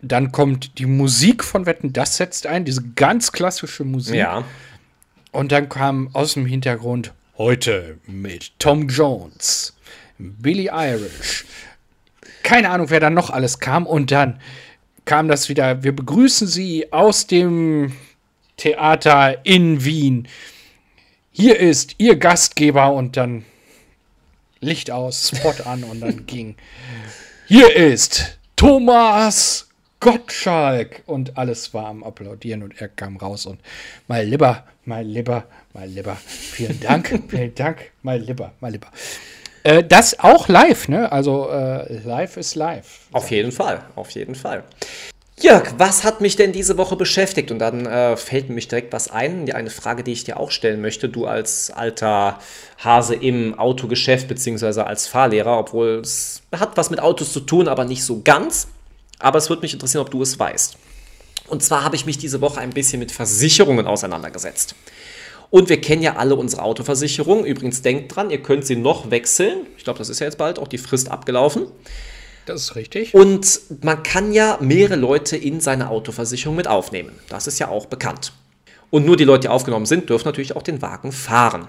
Dann 0.01 0.31
kommt 0.31 0.77
die 0.77 0.85
Musik 0.85 1.43
von 1.43 1.65
Wetten, 1.65 1.91
das 1.91 2.17
setzt 2.17 2.45
ein, 2.45 2.65
diese 2.65 2.83
ganz 2.95 3.31
klassische 3.31 3.83
Musik. 3.83 4.15
Ja. 4.15 4.43
Und 5.37 5.51
dann 5.51 5.69
kam 5.69 6.09
aus 6.13 6.33
dem 6.33 6.47
Hintergrund 6.47 7.13
heute 7.37 7.99
mit 8.07 8.53
Tom 8.57 8.89
Jones, 8.89 9.75
Billy 10.17 10.67
Irish. 10.73 11.45
Keine 12.41 12.71
Ahnung, 12.71 12.89
wer 12.89 12.99
da 12.99 13.11
noch 13.11 13.29
alles 13.29 13.59
kam. 13.59 13.85
Und 13.85 14.09
dann 14.09 14.41
kam 15.05 15.27
das 15.27 15.47
wieder. 15.47 15.83
Wir 15.83 15.95
begrüßen 15.95 16.47
Sie 16.47 16.91
aus 16.91 17.27
dem 17.27 17.93
Theater 18.57 19.45
in 19.45 19.85
Wien. 19.85 20.27
Hier 21.31 21.59
ist 21.59 21.93
Ihr 21.99 22.15
Gastgeber 22.15 22.91
und 22.93 23.15
dann 23.15 23.45
Licht 24.59 24.89
aus, 24.89 25.33
Spot 25.35 25.53
an 25.65 25.83
und 25.83 26.01
dann 26.01 26.25
ging. 26.25 26.55
Hier 27.45 27.75
ist 27.75 28.39
Thomas 28.55 29.66
Gottschalk 29.99 31.03
und 31.05 31.37
alles 31.37 31.73
war 31.73 31.87
am 31.87 32.03
Applaudieren 32.03 32.63
und 32.63 32.79
er 32.79 32.87
kam 32.87 33.17
raus 33.17 33.45
und 33.45 33.59
mein 34.07 34.29
Lieber, 34.29 34.63
mein 34.85 35.07
Lieber, 35.07 35.45
mein 35.73 35.93
Lieber, 35.93 36.15
vielen 36.15 36.79
Dank, 36.79 37.19
vielen 37.27 37.55
Dank, 37.55 37.91
mein 38.03 38.21
Lieber, 38.21 38.53
mein 38.59 38.73
Lieber. 38.73 38.87
Äh, 39.63 39.83
das 39.83 40.19
auch 40.19 40.47
live, 40.47 40.87
ne? 40.87 41.11
Also 41.11 41.49
äh, 41.49 41.97
live 42.03 42.37
ist 42.37 42.55
live. 42.55 42.99
Auf 43.11 43.31
jeden 43.31 43.51
Fall, 43.51 43.83
auf 43.95 44.11
jeden 44.11 44.35
Fall. 44.35 44.63
Jörg, 45.39 45.73
was 45.77 46.03
hat 46.03 46.19
mich 46.19 46.35
denn 46.35 46.51
diese 46.51 46.77
Woche 46.77 46.95
beschäftigt? 46.95 47.51
Und 47.51 47.59
dann 47.59 47.85
äh, 47.85 48.17
fällt 48.17 48.49
mir 48.49 48.59
direkt 48.59 48.91
was 48.91 49.11
ein. 49.11 49.51
Eine 49.51 49.69
Frage, 49.69 50.03
die 50.03 50.11
ich 50.11 50.23
dir 50.23 50.39
auch 50.39 50.49
stellen 50.49 50.81
möchte. 50.81 51.09
Du 51.09 51.25
als 51.25 51.69
alter 51.69 52.39
Hase 52.83 53.13
im 53.13 53.57
Autogeschäft 53.59 54.27
beziehungsweise 54.27 54.87
als 54.87 55.07
Fahrlehrer, 55.07 55.59
obwohl 55.59 55.99
es 56.01 56.41
hat 56.55 56.75
was 56.75 56.89
mit 56.89 56.99
Autos 56.99 57.33
zu 57.33 57.41
tun, 57.41 57.67
aber 57.67 57.85
nicht 57.85 58.03
so 58.03 58.21
ganz. 58.23 58.67
Aber 59.19 59.37
es 59.37 59.49
würde 59.49 59.61
mich 59.61 59.73
interessieren, 59.73 60.01
ob 60.01 60.11
du 60.11 60.21
es 60.21 60.39
weißt. 60.39 60.77
Und 61.47 61.63
zwar 61.63 61.83
habe 61.83 61.95
ich 61.95 62.05
mich 62.05 62.17
diese 62.17 62.41
Woche 62.41 62.59
ein 62.59 62.71
bisschen 62.71 62.99
mit 62.99 63.11
Versicherungen 63.11 63.87
auseinandergesetzt. 63.87 64.75
Und 65.49 65.69
wir 65.69 65.79
kennen 65.79 66.01
ja 66.01 66.17
alle 66.17 66.35
unsere 66.35 66.61
Autoversicherung. 66.61 67.45
Übrigens 67.45 67.81
denkt 67.81 68.15
dran, 68.15 68.29
ihr 68.29 68.41
könnt 68.41 68.65
sie 68.65 68.75
noch 68.75 69.11
wechseln. 69.11 69.65
Ich 69.77 69.85
glaube, 69.85 69.99
das 69.99 70.09
ist 70.09 70.19
ja 70.19 70.25
jetzt 70.25 70.37
bald 70.37 70.59
auch 70.59 70.67
die 70.67 70.77
Frist 70.77 71.09
abgelaufen. 71.09 71.67
Das 72.45 72.61
ist 72.61 72.75
richtig. 72.75 73.13
Und 73.13 73.61
man 73.81 74.03
kann 74.03 74.33
ja 74.33 74.57
mehrere 74.61 74.95
Leute 74.95 75.37
in 75.37 75.61
seine 75.61 75.89
Autoversicherung 75.89 76.55
mit 76.55 76.67
aufnehmen. 76.67 77.13
Das 77.29 77.47
ist 77.47 77.59
ja 77.59 77.69
auch 77.69 77.85
bekannt. 77.85 78.33
Und 78.89 79.05
nur 79.05 79.17
die 79.17 79.25
Leute, 79.25 79.41
die 79.41 79.47
aufgenommen 79.49 79.85
sind, 79.85 80.09
dürfen 80.09 80.27
natürlich 80.27 80.55
auch 80.55 80.63
den 80.63 80.81
Wagen 80.81 81.11
fahren. 81.11 81.67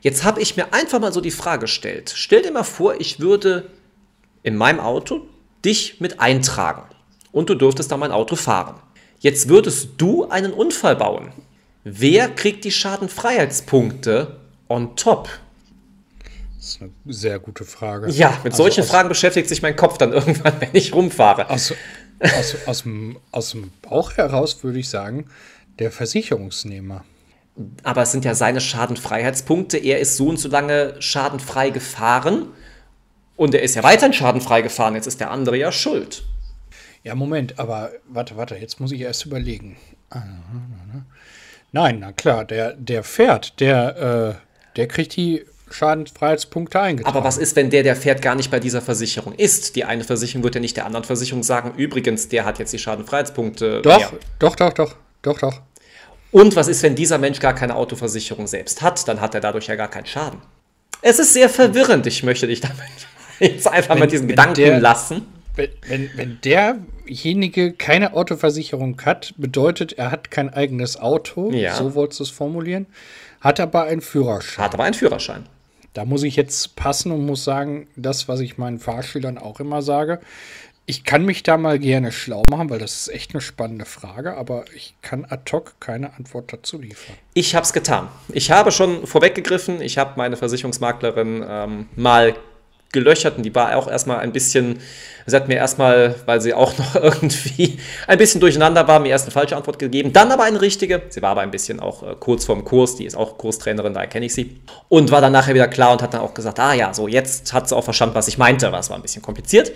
Jetzt 0.00 0.24
habe 0.24 0.40
ich 0.40 0.56
mir 0.56 0.72
einfach 0.72 1.00
mal 1.00 1.12
so 1.12 1.20
die 1.20 1.30
Frage 1.30 1.62
gestellt. 1.62 2.12
Stell 2.14 2.42
dir 2.42 2.52
mal 2.52 2.62
vor, 2.62 3.00
ich 3.00 3.20
würde 3.20 3.70
in 4.42 4.56
meinem 4.56 4.80
Auto 4.80 5.26
dich 5.64 6.00
mit 6.00 6.20
eintragen 6.20 6.82
und 7.32 7.50
du 7.50 7.54
dürftest 7.54 7.90
dann 7.90 8.00
mein 8.00 8.12
Auto 8.12 8.36
fahren. 8.36 8.76
Jetzt 9.18 9.48
würdest 9.48 9.90
du 9.96 10.28
einen 10.28 10.52
Unfall 10.52 10.96
bauen. 10.96 11.32
Wer 11.82 12.28
kriegt 12.28 12.64
die 12.64 12.70
Schadenfreiheitspunkte 12.70 14.36
on 14.68 14.96
top? 14.96 15.28
Das 16.56 16.68
ist 16.68 16.82
eine 16.82 16.92
sehr 17.06 17.38
gute 17.38 17.64
Frage. 17.64 18.10
Ja, 18.10 18.38
mit 18.42 18.52
also 18.52 18.62
solchen 18.62 18.84
Fragen 18.84 19.08
beschäftigt 19.08 19.48
sich 19.48 19.60
mein 19.60 19.76
Kopf 19.76 19.98
dann 19.98 20.12
irgendwann, 20.14 20.60
wenn 20.60 20.70
ich 20.72 20.94
rumfahre. 20.94 21.50
Aus, 21.50 21.74
aus, 22.20 22.56
aus, 22.66 22.82
dem, 22.82 23.18
aus 23.32 23.50
dem 23.50 23.70
Bauch 23.82 24.12
heraus 24.16 24.62
würde 24.62 24.78
ich 24.78 24.88
sagen, 24.88 25.26
der 25.78 25.90
Versicherungsnehmer. 25.90 27.04
Aber 27.82 28.02
es 28.02 28.12
sind 28.12 28.24
ja 28.24 28.34
seine 28.34 28.60
Schadenfreiheitspunkte. 28.60 29.76
Er 29.78 30.00
ist 30.00 30.16
so 30.16 30.28
und 30.28 30.38
so 30.38 30.48
lange 30.48 30.94
schadenfrei 31.00 31.70
gefahren 31.70 32.48
und 33.36 33.54
er 33.54 33.62
ist 33.62 33.74
ja 33.74 33.82
weiterhin 33.82 34.12
schadenfrei 34.12 34.62
gefahren. 34.62 34.94
Jetzt 34.94 35.06
ist 35.06 35.20
der 35.20 35.30
andere 35.30 35.56
ja 35.56 35.72
schuld. 35.72 36.24
Ja, 37.02 37.14
Moment, 37.14 37.58
aber 37.58 37.92
warte, 38.08 38.36
warte, 38.36 38.56
jetzt 38.56 38.80
muss 38.80 38.92
ich 38.92 39.00
erst 39.00 39.26
überlegen. 39.26 39.76
Nein, 41.72 41.98
na 42.00 42.12
klar, 42.12 42.44
der, 42.44 42.72
der 42.74 43.02
fährt, 43.02 43.60
der, 43.60 44.38
äh, 44.38 44.76
der 44.76 44.88
kriegt 44.88 45.16
die 45.16 45.44
Schadenfreiheitspunkte 45.70 46.80
eingetragen. 46.80 47.16
Aber 47.16 47.26
was 47.26 47.36
ist, 47.36 47.56
wenn 47.56 47.68
der, 47.68 47.82
der 47.82 47.96
fährt, 47.96 48.22
gar 48.22 48.34
nicht 48.36 48.50
bei 48.50 48.60
dieser 48.60 48.80
Versicherung 48.80 49.34
ist? 49.34 49.76
Die 49.76 49.84
eine 49.84 50.04
Versicherung 50.04 50.44
wird 50.44 50.54
ja 50.54 50.60
nicht 50.60 50.76
der 50.76 50.86
anderen 50.86 51.04
Versicherung 51.04 51.42
sagen, 51.42 51.74
übrigens, 51.76 52.28
der 52.28 52.44
hat 52.44 52.58
jetzt 52.58 52.72
die 52.72 52.78
Schadenfreiheitspunkte. 52.78 53.82
Doch, 53.82 53.98
mehr. 53.98 54.12
doch, 54.38 54.56
doch, 54.56 54.72
doch, 54.72 54.94
doch, 55.22 55.38
doch. 55.38 55.60
Und 56.30 56.56
was 56.56 56.68
ist, 56.68 56.82
wenn 56.82 56.94
dieser 56.94 57.18
Mensch 57.18 57.38
gar 57.38 57.54
keine 57.54 57.76
Autoversicherung 57.76 58.46
selbst 58.46 58.82
hat? 58.82 59.06
Dann 59.08 59.20
hat 59.20 59.34
er 59.34 59.40
dadurch 59.40 59.66
ja 59.66 59.76
gar 59.76 59.88
keinen 59.88 60.06
Schaden. 60.06 60.40
Es 61.02 61.18
ist 61.18 61.32
sehr 61.32 61.48
verwirrend. 61.48 62.06
Ich 62.06 62.22
möchte 62.22 62.46
dich 62.46 62.60
damit 62.60 62.78
jetzt 63.40 63.66
einfach 63.68 63.94
wenn, 63.94 64.00
mal 64.00 64.06
diesen 64.06 64.28
Gedanken 64.28 64.54
der, 64.54 64.80
lassen. 64.80 65.26
Wenn, 65.56 65.70
wenn, 65.86 66.10
wenn 66.16 66.38
derjenige 66.42 67.72
keine 67.72 68.14
Autoversicherung 68.14 69.00
hat, 69.04 69.34
bedeutet, 69.36 69.92
er 69.92 70.10
hat 70.10 70.30
kein 70.30 70.52
eigenes 70.52 70.98
Auto. 70.98 71.50
Ja. 71.52 71.74
So 71.74 71.94
wolltest 71.94 72.20
du 72.20 72.24
es 72.24 72.30
formulieren. 72.30 72.86
Hat 73.40 73.60
aber 73.60 73.84
einen 73.84 74.00
Führerschein. 74.00 74.64
Hat 74.64 74.74
aber 74.74 74.84
einen 74.84 74.94
Führerschein. 74.94 75.46
Da 75.92 76.04
muss 76.04 76.24
ich 76.24 76.34
jetzt 76.34 76.74
passen 76.74 77.12
und 77.12 77.24
muss 77.24 77.44
sagen, 77.44 77.86
das, 77.94 78.26
was 78.26 78.40
ich 78.40 78.58
meinen 78.58 78.80
Fahrschülern 78.80 79.38
auch 79.38 79.60
immer 79.60 79.80
sage, 79.80 80.18
ich 80.86 81.04
kann 81.04 81.24
mich 81.24 81.42
da 81.42 81.56
mal 81.56 81.78
gerne 81.78 82.12
schlau 82.12 82.42
machen, 82.50 82.68
weil 82.68 82.78
das 82.78 82.94
ist 82.94 83.08
echt 83.08 83.32
eine 83.32 83.40
spannende 83.40 83.86
Frage, 83.86 84.36
aber 84.36 84.64
ich 84.74 84.94
kann 85.00 85.24
ad 85.24 85.50
hoc 85.50 85.80
keine 85.80 86.14
Antwort 86.14 86.52
dazu 86.52 86.78
liefern. 86.78 87.16
Ich 87.32 87.54
habe 87.54 87.64
es 87.64 87.72
getan. 87.72 88.08
Ich 88.32 88.50
habe 88.50 88.70
schon 88.70 89.06
vorweggegriffen. 89.06 89.80
Ich 89.80 89.96
habe 89.96 90.12
meine 90.16 90.36
Versicherungsmaklerin 90.36 91.44
ähm, 91.48 91.88
mal 91.96 92.34
gelöchert 92.94 93.36
und 93.36 93.42
die 93.42 93.54
war 93.54 93.76
auch 93.76 93.86
erstmal 93.86 94.20
ein 94.20 94.32
bisschen, 94.32 94.78
sie 95.26 95.36
hat 95.36 95.48
mir 95.48 95.56
erstmal, 95.56 96.14
weil 96.24 96.40
sie 96.40 96.54
auch 96.54 96.78
noch 96.78 96.94
irgendwie 96.94 97.78
ein 98.06 98.16
bisschen 98.16 98.40
durcheinander 98.40 98.88
war, 98.88 99.00
mir 99.00 99.10
erst 99.10 99.26
eine 99.26 99.32
falsche 99.32 99.54
Antwort 99.54 99.78
gegeben, 99.78 100.14
dann 100.14 100.32
aber 100.32 100.44
eine 100.44 100.62
richtige. 100.62 101.02
Sie 101.10 101.20
war 101.20 101.30
aber 101.30 101.42
ein 101.42 101.50
bisschen 101.50 101.80
auch 101.80 102.02
äh, 102.02 102.16
kurz 102.18 102.46
vorm 102.46 102.64
Kurs, 102.64 102.96
die 102.96 103.04
ist 103.04 103.14
auch 103.14 103.36
Kurstrainerin, 103.36 103.92
daher 103.92 104.08
kenne 104.08 104.24
ich 104.24 104.32
sie. 104.32 104.56
Und 104.88 105.10
war 105.10 105.20
dann 105.20 105.32
nachher 105.32 105.54
wieder 105.54 105.68
klar 105.68 105.92
und 105.92 106.00
hat 106.00 106.14
dann 106.14 106.22
auch 106.22 106.32
gesagt, 106.32 106.58
ah 106.58 106.72
ja, 106.72 106.94
so 106.94 107.06
jetzt 107.06 107.52
hat 107.52 107.68
sie 107.68 107.76
auch 107.76 107.84
verstanden, 107.84 108.14
was 108.14 108.28
ich 108.28 108.38
meinte, 108.38 108.72
was 108.72 108.88
war 108.88 108.96
ein 108.96 109.02
bisschen 109.02 109.22
kompliziert. 109.22 109.70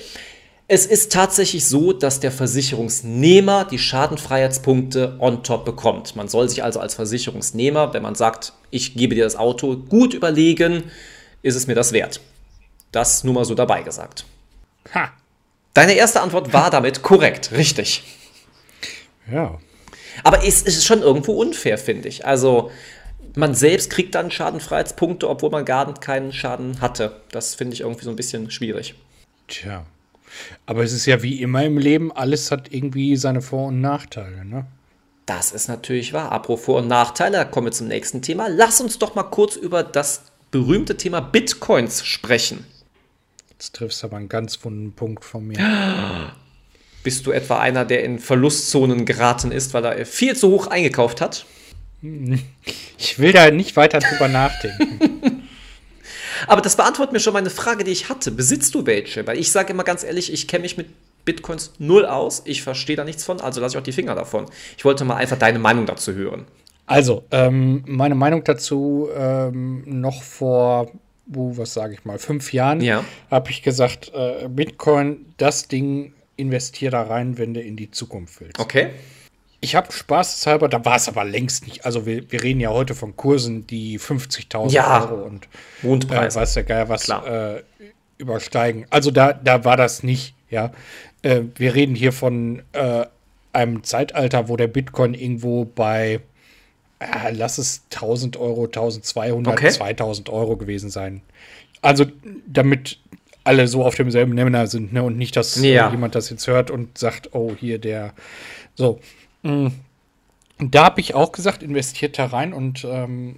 Es 0.70 0.84
ist 0.84 1.12
tatsächlich 1.12 1.66
so, 1.66 1.94
dass 1.94 2.20
der 2.20 2.30
Versicherungsnehmer 2.30 3.64
die 3.64 3.78
Schadenfreiheitspunkte 3.78 5.16
on 5.18 5.42
top 5.42 5.64
bekommt. 5.64 6.14
Man 6.14 6.28
soll 6.28 6.50
sich 6.50 6.62
also 6.62 6.78
als 6.78 6.94
Versicherungsnehmer, 6.94 7.94
wenn 7.94 8.02
man 8.02 8.14
sagt, 8.14 8.52
ich 8.70 8.94
gebe 8.94 9.14
dir 9.14 9.24
das 9.24 9.36
Auto, 9.36 9.76
gut 9.76 10.12
überlegen, 10.12 10.84
ist 11.40 11.54
es 11.54 11.68
mir 11.68 11.74
das 11.74 11.92
wert. 11.92 12.20
Das 12.92 13.24
nur 13.24 13.34
mal 13.34 13.44
so 13.44 13.54
dabei 13.54 13.82
gesagt. 13.82 14.24
Ha. 14.94 15.12
Deine 15.74 15.94
erste 15.94 16.20
Antwort 16.20 16.52
war 16.52 16.70
damit 16.70 17.02
korrekt, 17.02 17.52
richtig. 17.52 18.02
Ja. 19.30 19.58
Aber 20.24 20.44
es 20.44 20.62
ist 20.62 20.84
schon 20.84 21.02
irgendwo 21.02 21.32
unfair, 21.32 21.78
finde 21.78 22.08
ich. 22.08 22.26
Also, 22.26 22.70
man 23.36 23.54
selbst 23.54 23.90
kriegt 23.90 24.14
dann 24.14 24.30
Schadenfreiheitspunkte, 24.30 25.28
obwohl 25.28 25.50
man 25.50 25.64
gar 25.64 25.92
keinen 25.94 26.32
Schaden 26.32 26.80
hatte. 26.80 27.20
Das 27.30 27.54
finde 27.54 27.74
ich 27.74 27.82
irgendwie 27.82 28.04
so 28.04 28.10
ein 28.10 28.16
bisschen 28.16 28.50
schwierig. 28.50 28.94
Tja. 29.46 29.84
Aber 30.66 30.82
es 30.82 30.92
ist 30.92 31.06
ja 31.06 31.22
wie 31.22 31.40
immer 31.40 31.64
im 31.64 31.78
Leben, 31.78 32.12
alles 32.12 32.50
hat 32.50 32.72
irgendwie 32.72 33.16
seine 33.16 33.40
Vor- 33.40 33.68
und 33.68 33.80
Nachteile, 33.80 34.44
ne? 34.44 34.66
Das 35.26 35.52
ist 35.52 35.68
natürlich 35.68 36.12
wahr. 36.12 36.32
Apropos 36.32 36.64
Vor- 36.64 36.78
und 36.78 36.88
Nachteile, 36.88 37.36
da 37.36 37.44
kommen 37.44 37.66
wir 37.66 37.72
zum 37.72 37.88
nächsten 37.88 38.22
Thema. 38.22 38.48
Lass 38.48 38.80
uns 38.80 38.98
doch 38.98 39.14
mal 39.14 39.24
kurz 39.24 39.56
über 39.56 39.82
das 39.82 40.22
berühmte 40.50 40.96
Thema 40.96 41.20
Bitcoins 41.20 42.04
sprechen. 42.06 42.66
Jetzt 43.58 43.74
triffst 43.74 44.02
du 44.02 44.06
aber 44.06 44.18
einen 44.18 44.28
ganz 44.28 44.64
wunden 44.64 44.92
Punkt 44.92 45.24
von 45.24 45.44
mir. 45.44 45.58
Bist 47.02 47.26
du 47.26 47.32
etwa 47.32 47.58
einer, 47.58 47.84
der 47.84 48.04
in 48.04 48.20
Verlustzonen 48.20 49.04
geraten 49.04 49.50
ist, 49.50 49.74
weil 49.74 49.84
er 49.84 50.06
viel 50.06 50.36
zu 50.36 50.48
hoch 50.48 50.68
eingekauft 50.68 51.20
hat? 51.20 51.44
Ich 53.00 53.20
will 53.20 53.32
da 53.32 53.48
nicht 53.52 53.76
weiter 53.76 54.00
drüber 54.00 54.26
nachdenken. 54.26 55.44
aber 56.48 56.60
das 56.60 56.74
beantwortet 56.76 57.12
mir 57.12 57.20
schon 57.20 57.32
meine 57.32 57.48
Frage, 57.48 57.84
die 57.84 57.92
ich 57.92 58.08
hatte. 58.08 58.32
Besitzt 58.32 58.74
du 58.74 58.86
welche? 58.86 59.24
Weil 59.24 59.38
ich 59.38 59.52
sage 59.52 59.72
immer 59.72 59.84
ganz 59.84 60.02
ehrlich, 60.02 60.32
ich 60.32 60.48
kenne 60.48 60.62
mich 60.62 60.76
mit 60.76 60.88
Bitcoins 61.24 61.74
null 61.78 62.06
aus. 62.06 62.42
Ich 62.44 62.64
verstehe 62.64 62.96
da 62.96 63.04
nichts 63.04 63.22
von, 63.22 63.40
also 63.40 63.60
lasse 63.60 63.76
ich 63.76 63.78
auch 63.78 63.84
die 63.84 63.92
Finger 63.92 64.16
davon. 64.16 64.46
Ich 64.76 64.84
wollte 64.84 65.04
mal 65.04 65.14
einfach 65.14 65.38
deine 65.38 65.60
Meinung 65.60 65.86
dazu 65.86 66.12
hören. 66.12 66.46
Also, 66.86 67.24
ähm, 67.30 67.84
meine 67.86 68.16
Meinung 68.16 68.42
dazu 68.42 69.08
ähm, 69.16 69.84
noch 69.86 70.24
vor 70.24 70.90
was 71.28 71.74
sage 71.74 71.94
ich 71.94 72.04
mal, 72.04 72.18
fünf 72.18 72.52
Jahren, 72.52 72.80
ja. 72.80 73.04
habe 73.30 73.50
ich 73.50 73.62
gesagt, 73.62 74.12
äh, 74.14 74.48
Bitcoin, 74.48 75.26
das 75.36 75.68
Ding, 75.68 76.14
investiere 76.36 76.92
da 76.92 77.02
rein, 77.02 77.38
wenn 77.38 77.54
du 77.54 77.60
in 77.60 77.76
die 77.76 77.90
Zukunft 77.90 78.40
willst. 78.40 78.58
Okay. 78.58 78.90
Ich 79.60 79.74
habe 79.74 79.90
spaßeshalber, 79.90 80.68
da 80.68 80.84
war 80.84 80.96
es 80.96 81.08
aber 81.08 81.24
längst 81.24 81.66
nicht. 81.66 81.84
Also 81.84 82.06
wir, 82.06 82.30
wir 82.30 82.42
reden 82.42 82.60
ja 82.60 82.70
heute 82.70 82.94
von 82.94 83.16
Kursen, 83.16 83.66
die 83.66 83.98
50.000 83.98 84.70
ja. 84.70 85.02
Euro 85.02 85.24
und 85.24 85.48
Mondpreis. 85.82 86.36
Äh, 86.36 86.40
weiß 86.40 86.54
der 86.54 86.62
Geier 86.62 86.88
was 86.88 87.08
äh, 87.08 87.62
übersteigen. 88.18 88.86
Also 88.90 89.10
da, 89.10 89.32
da 89.32 89.64
war 89.64 89.76
das 89.76 90.04
nicht, 90.04 90.34
ja. 90.48 90.70
Äh, 91.22 91.42
wir 91.56 91.74
reden 91.74 91.96
hier 91.96 92.12
von 92.12 92.62
äh, 92.72 93.06
einem 93.52 93.82
Zeitalter, 93.82 94.48
wo 94.48 94.56
der 94.56 94.68
Bitcoin 94.68 95.14
irgendwo 95.14 95.64
bei 95.64 96.20
äh, 96.98 97.32
lass 97.32 97.58
es 97.58 97.82
1000 97.92 98.36
Euro, 98.36 98.64
1200, 98.64 99.52
okay. 99.52 99.70
2000 99.70 100.28
Euro 100.30 100.56
gewesen 100.56 100.90
sein. 100.90 101.22
Also, 101.80 102.06
damit 102.46 102.98
alle 103.44 103.68
so 103.68 103.84
auf 103.84 103.94
demselben 103.94 104.34
Nenner 104.34 104.66
sind, 104.66 104.92
ne? 104.92 105.02
Und 105.02 105.16
nicht, 105.16 105.36
dass 105.36 105.56
ja. 105.62 105.90
jemand 105.90 106.14
das 106.14 106.28
jetzt 106.30 106.46
hört 106.46 106.70
und 106.70 106.98
sagt, 106.98 107.34
oh, 107.34 107.54
hier 107.58 107.78
der. 107.78 108.12
So. 108.74 109.00
Und 109.42 109.72
da 110.58 110.84
habe 110.84 111.00
ich 111.00 111.14
auch 111.14 111.32
gesagt, 111.32 111.62
investiert 111.62 112.18
da 112.18 112.26
rein 112.26 112.52
und 112.52 112.84
ähm, 112.84 113.36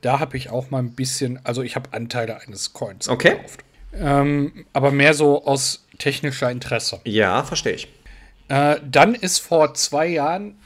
da 0.00 0.20
habe 0.20 0.36
ich 0.36 0.50
auch 0.50 0.70
mal 0.70 0.78
ein 0.78 0.92
bisschen, 0.92 1.38
also 1.44 1.62
ich 1.62 1.76
habe 1.76 1.92
Anteile 1.92 2.40
eines 2.40 2.72
Coins 2.72 3.08
okay. 3.08 3.36
gekauft. 3.36 3.64
Ähm, 3.94 4.64
aber 4.72 4.90
mehr 4.90 5.12
so 5.12 5.44
aus 5.44 5.86
technischer 5.98 6.50
Interesse. 6.50 7.00
Ja, 7.04 7.44
verstehe 7.44 7.74
ich. 7.74 7.88
Äh, 8.48 8.76
dann 8.88 9.14
ist 9.14 9.38
vor 9.38 9.74
zwei 9.74 10.06
Jahren 10.06 10.58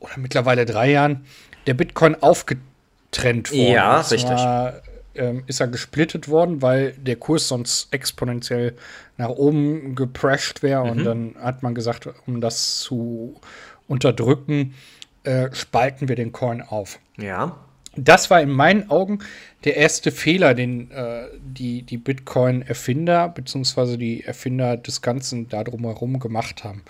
oder 0.00 0.16
mittlerweile 0.16 0.64
drei 0.64 0.90
Jahren 0.90 1.24
der 1.66 1.74
Bitcoin 1.74 2.16
aufgetrennt 2.20 3.52
worden. 3.52 3.72
Ja, 3.72 3.98
Und 3.98 4.10
richtig. 4.10 4.20
Zwar, 4.20 4.82
ähm, 5.14 5.44
ist 5.46 5.60
er 5.60 5.68
gesplittet 5.68 6.28
worden, 6.28 6.62
weil 6.62 6.92
der 6.92 7.16
Kurs 7.16 7.48
sonst 7.48 7.92
exponentiell 7.92 8.76
nach 9.18 9.28
oben 9.28 9.94
geprescht 9.94 10.62
wäre. 10.62 10.84
Mhm. 10.84 10.90
Und 10.90 11.04
dann 11.04 11.34
hat 11.40 11.62
man 11.62 11.74
gesagt, 11.74 12.08
um 12.26 12.40
das 12.40 12.80
zu 12.80 13.38
unterdrücken, 13.88 14.74
äh, 15.24 15.50
spalten 15.52 16.08
wir 16.08 16.16
den 16.16 16.32
Coin 16.32 16.62
auf. 16.62 16.98
Ja. 17.18 17.56
Das 17.94 18.30
war 18.30 18.40
in 18.40 18.48
meinen 18.48 18.88
Augen 18.88 19.18
der 19.64 19.76
erste 19.76 20.12
Fehler, 20.12 20.54
den 20.54 20.90
äh, 20.90 21.26
die, 21.38 21.82
die 21.82 21.98
Bitcoin-Erfinder 21.98 23.28
bzw. 23.28 23.98
die 23.98 24.24
Erfinder 24.24 24.78
des 24.78 25.02
Ganzen 25.02 25.48
da 25.48 25.62
drumherum 25.62 26.18
gemacht 26.18 26.64
haben. 26.64 26.82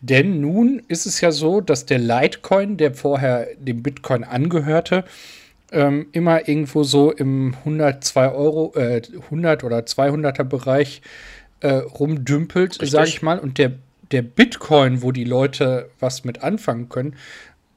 Denn 0.00 0.40
nun 0.40 0.82
ist 0.88 1.06
es 1.06 1.20
ja 1.20 1.32
so, 1.32 1.60
dass 1.60 1.86
der 1.86 1.98
Litecoin, 1.98 2.76
der 2.76 2.94
vorher 2.94 3.48
dem 3.58 3.82
Bitcoin 3.82 4.24
angehörte, 4.24 5.04
ähm, 5.72 6.06
immer 6.12 6.48
irgendwo 6.48 6.84
so 6.84 7.10
im 7.10 7.54
100, 7.64 8.04
2 8.04 8.30
Euro, 8.30 8.72
äh, 8.76 9.02
100 9.30 9.64
oder 9.64 9.78
200er 9.80 10.44
Bereich 10.44 11.02
äh, 11.60 11.72
rumdümpelt, 11.72 12.78
sage 12.82 13.08
ich 13.08 13.22
mal. 13.22 13.38
Und 13.38 13.58
der, 13.58 13.72
der 14.12 14.22
Bitcoin, 14.22 15.02
wo 15.02 15.12
die 15.12 15.24
Leute 15.24 15.90
was 15.98 16.24
mit 16.24 16.42
anfangen 16.42 16.88
können, 16.88 17.16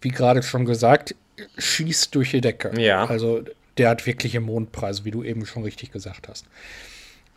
wie 0.02 0.10
gerade 0.10 0.44
schon 0.44 0.66
gesagt, 0.66 1.16
schießt 1.58 2.14
durch 2.16 2.32
die 2.32 2.42
Decke. 2.42 2.80
Ja. 2.80 3.06
Also 3.06 3.44
der 3.78 3.90
hat 3.90 4.06
wirkliche 4.06 4.42
Mondpreise, 4.42 5.06
wie 5.06 5.12
du 5.12 5.24
eben 5.24 5.46
schon 5.46 5.64
richtig 5.64 5.92
gesagt 5.92 6.28
hast. 6.28 6.46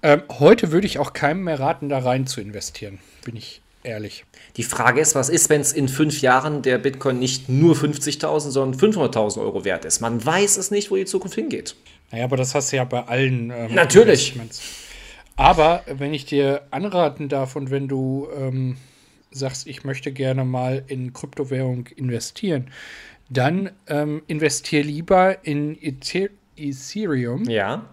Ähm, 0.03 0.23
heute 0.29 0.73
würde 0.73 0.87
ich 0.87 0.99
auch 0.99 1.13
keinem 1.13 1.45
mehr 1.45 1.61
raten, 1.61 1.89
da 1.89 2.01
rein 2.01 2.27
zu 2.27 2.41
investieren, 2.41 2.99
bin 3.25 3.37
ich 3.37 3.62
ehrlich. 3.85 4.25
Die 4.57 4.63
Frage 4.63 5.01
ist, 5.01 5.15
was 5.15 5.29
ist, 5.29 5.51
wenn 5.51 5.61
es 5.61 5.73
in 5.73 5.89
fünf 5.89 6.21
Jahren 6.21 6.63
der 6.63 6.79
Bitcoin 6.79 7.19
nicht 7.19 7.49
nur 7.49 7.75
50.000, 7.75 8.51
sondern 8.51 8.81
500.000 8.81 9.41
Euro 9.41 9.65
wert 9.65 9.85
ist? 9.85 10.01
Man 10.01 10.25
weiß 10.25 10.57
es 10.57 10.71
nicht, 10.71 10.91
wo 10.91 10.97
die 10.97 11.05
Zukunft 11.05 11.35
hingeht. 11.35 11.75
Naja, 12.11 12.25
aber 12.25 12.37
das 12.37 12.55
hast 12.55 12.73
du 12.73 12.77
ja 12.77 12.85
bei 12.85 13.05
allen. 13.05 13.51
ähm, 13.51 13.75
Natürlich. 13.75 14.35
Aber 15.37 15.83
wenn 15.87 16.13
ich 16.13 16.27
dir 16.27 16.63
anraten 16.71 17.29
darf 17.29 17.57
und 17.57 17.71
wenn 17.71 17.89
du 17.89 18.29
ähm, 18.37 18.77
sagst, 19.31 19.67
ich 19.67 19.85
möchte 19.85 20.13
gerne 20.13 20.45
mal 20.45 20.85
in 20.87 21.13
Kryptowährung 21.13 21.87
investieren, 21.97 22.71
dann 23.31 23.71
ähm, 23.87 24.23
investier 24.27 24.85
lieber 24.85 25.45
in 25.45 25.77
Ether 25.81 26.29
Ethereum. 26.57 27.49
Ja. 27.49 27.87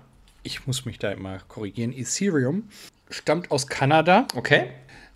Ich 0.43 0.67
muss 0.67 0.85
mich 0.85 0.99
da 0.99 1.11
immer 1.11 1.39
korrigieren. 1.47 1.93
Ethereum 1.93 2.63
stammt 3.09 3.51
aus 3.51 3.67
Kanada. 3.67 4.27
Okay. 4.35 4.69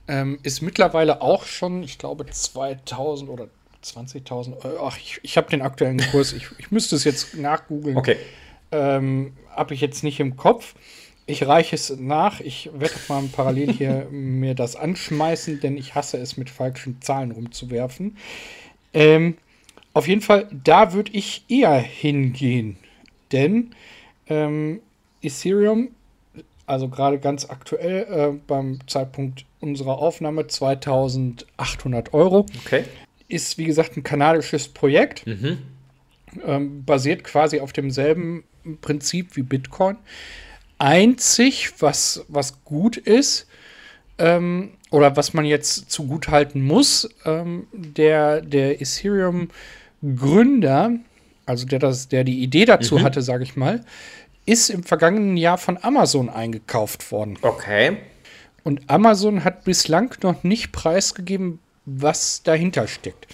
Ähm, 0.07 0.39
ist 0.43 0.61
mittlerweile 0.61 1.21
auch 1.21 1.45
schon, 1.45 1.83
ich 1.83 1.97
glaube, 1.97 2.25
2000 2.25 3.29
oder 3.29 3.47
20.000 3.83 4.63
Euro. 4.65 4.87
Ach, 4.87 4.97
ich, 4.97 5.19
ich 5.23 5.37
habe 5.37 5.49
den 5.49 5.61
aktuellen 5.61 5.99
Kurs. 6.11 6.33
Ich, 6.33 6.47
ich 6.57 6.71
müsste 6.71 6.95
es 6.95 7.03
jetzt 7.03 7.35
nachgoogeln. 7.35 7.97
Okay. 7.97 8.17
Ähm, 8.71 9.33
habe 9.49 9.73
ich 9.73 9.81
jetzt 9.81 10.03
nicht 10.03 10.19
im 10.19 10.35
Kopf. 10.35 10.75
Ich 11.25 11.45
reiche 11.47 11.75
es 11.75 11.95
nach. 11.97 12.39
Ich 12.41 12.69
werde 12.73 12.95
mal 13.07 13.23
parallel 13.31 13.71
hier 13.71 14.07
mir 14.11 14.55
das 14.55 14.75
anschmeißen, 14.75 15.59
denn 15.59 15.77
ich 15.77 15.95
hasse 15.95 16.17
es, 16.17 16.37
mit 16.37 16.49
falschen 16.49 17.01
Zahlen 17.01 17.31
rumzuwerfen. 17.31 18.17
Ähm, 18.93 19.37
auf 19.93 20.07
jeden 20.07 20.21
Fall, 20.21 20.47
da 20.51 20.93
würde 20.93 21.11
ich 21.13 21.45
eher 21.47 21.77
hingehen. 21.77 22.77
Denn 23.31 23.71
ähm, 24.27 24.81
Ethereum, 25.21 25.89
also 26.65 26.87
gerade 26.89 27.19
ganz 27.19 27.49
aktuell 27.49 28.07
äh, 28.09 28.31
beim 28.47 28.79
Zeitpunkt 28.87 29.45
unserer 29.59 29.99
Aufnahme 29.99 30.47
2800 30.47 32.13
Euro, 32.13 32.45
Okay. 32.65 32.83
ist 33.27 33.57
wie 33.57 33.65
gesagt 33.65 33.97
ein 33.97 34.03
kanadisches 34.03 34.67
Projekt. 34.67 35.25
Ähm, 36.45 36.83
basiert 36.83 37.23
quasi 37.23 37.59
auf 37.59 37.73
demselben 37.73 38.43
Prinzip 38.81 39.35
wie 39.35 39.43
Bitcoin. 39.43 39.97
Einzig, 40.79 41.73
was, 41.79 42.25
was 42.27 42.63
gut 42.63 42.97
ist, 42.97 43.47
ähm, 44.17 44.71
oder 44.89 45.15
was 45.15 45.33
man 45.33 45.45
jetzt 45.45 45.91
zugutehalten 45.91 46.61
muss, 46.61 47.09
ähm, 47.25 47.67
der, 47.71 48.41
der 48.41 48.81
Ethereum-Gründer, 48.81 50.93
also 51.45 51.65
der, 51.65 51.79
das, 51.79 52.09
der 52.09 52.23
die 52.23 52.43
Idee 52.43 52.65
dazu 52.65 53.01
hatte, 53.01 53.21
sage 53.21 53.43
ich 53.43 53.55
mal, 53.55 53.83
ist 54.45 54.69
im 54.69 54.83
vergangenen 54.83 55.37
Jahr 55.37 55.57
von 55.57 55.77
Amazon 55.81 56.29
eingekauft 56.29 57.11
worden. 57.11 57.37
Okay. 57.41 57.97
Und 58.63 58.81
Amazon 58.89 59.43
hat 59.43 59.63
bislang 59.63 60.15
noch 60.21 60.43
nicht 60.43 60.71
preisgegeben, 60.71 61.59
was 61.85 62.43
dahinter 62.43 62.87
steckt. 62.87 63.27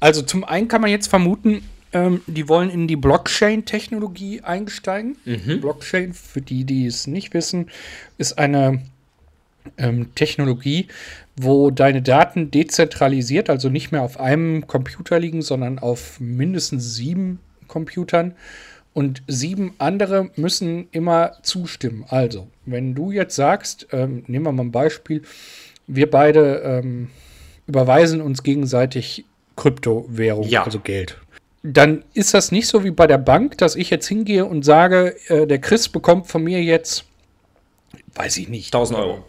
Also 0.00 0.22
zum 0.22 0.44
einen 0.44 0.68
kann 0.68 0.80
man 0.80 0.90
jetzt 0.90 1.08
vermuten, 1.08 1.62
ähm, 1.92 2.20
die 2.26 2.48
wollen 2.48 2.70
in 2.70 2.86
die 2.86 2.96
Blockchain-Technologie 2.96 4.42
einsteigen. 4.42 5.16
Blockchain, 5.60 6.12
für 6.14 6.40
die, 6.40 6.64
die 6.64 6.86
es 6.86 7.06
nicht 7.06 7.34
wissen, 7.34 7.68
ist 8.16 8.38
eine 8.38 8.82
ähm, 9.76 10.14
Technologie, 10.14 10.88
wo 11.36 11.70
deine 11.70 12.02
Daten 12.02 12.50
dezentralisiert, 12.50 13.50
also 13.50 13.68
nicht 13.68 13.92
mehr 13.92 14.02
auf 14.02 14.20
einem 14.20 14.66
Computer 14.66 15.18
liegen, 15.18 15.42
sondern 15.42 15.78
auf 15.78 16.20
mindestens 16.20 16.94
sieben 16.94 17.40
Computern. 17.66 18.34
Und 18.92 19.22
sieben 19.28 19.74
andere 19.78 20.30
müssen 20.36 20.88
immer 20.90 21.32
zustimmen. 21.42 22.04
Also, 22.08 22.48
wenn 22.66 22.94
du 22.94 23.12
jetzt 23.12 23.36
sagst, 23.36 23.86
ähm, 23.92 24.24
nehmen 24.26 24.44
wir 24.46 24.52
mal 24.52 24.64
ein 24.64 24.72
Beispiel, 24.72 25.22
wir 25.86 26.10
beide 26.10 26.56
ähm, 26.64 27.08
überweisen 27.66 28.20
uns 28.20 28.42
gegenseitig 28.42 29.24
Kryptowährung, 29.56 30.44
Ja. 30.48 30.64
also 30.64 30.80
Geld. 30.80 31.18
Dann 31.62 32.04
ist 32.14 32.32
das 32.34 32.50
nicht 32.52 32.66
so 32.66 32.84
wie 32.84 32.90
bei 32.90 33.06
der 33.06 33.18
Bank, 33.18 33.58
dass 33.58 33.76
ich 33.76 33.90
jetzt 33.90 34.08
hingehe 34.08 34.44
und 34.46 34.64
sage, 34.64 35.14
äh, 35.28 35.46
der 35.46 35.60
Chris 35.60 35.88
bekommt 35.88 36.26
von 36.26 36.42
mir 36.42 36.62
jetzt, 36.62 37.04
weiß 38.14 38.38
ich 38.38 38.48
nicht, 38.48 38.72
1000 38.74 38.98
Euro. 38.98 39.24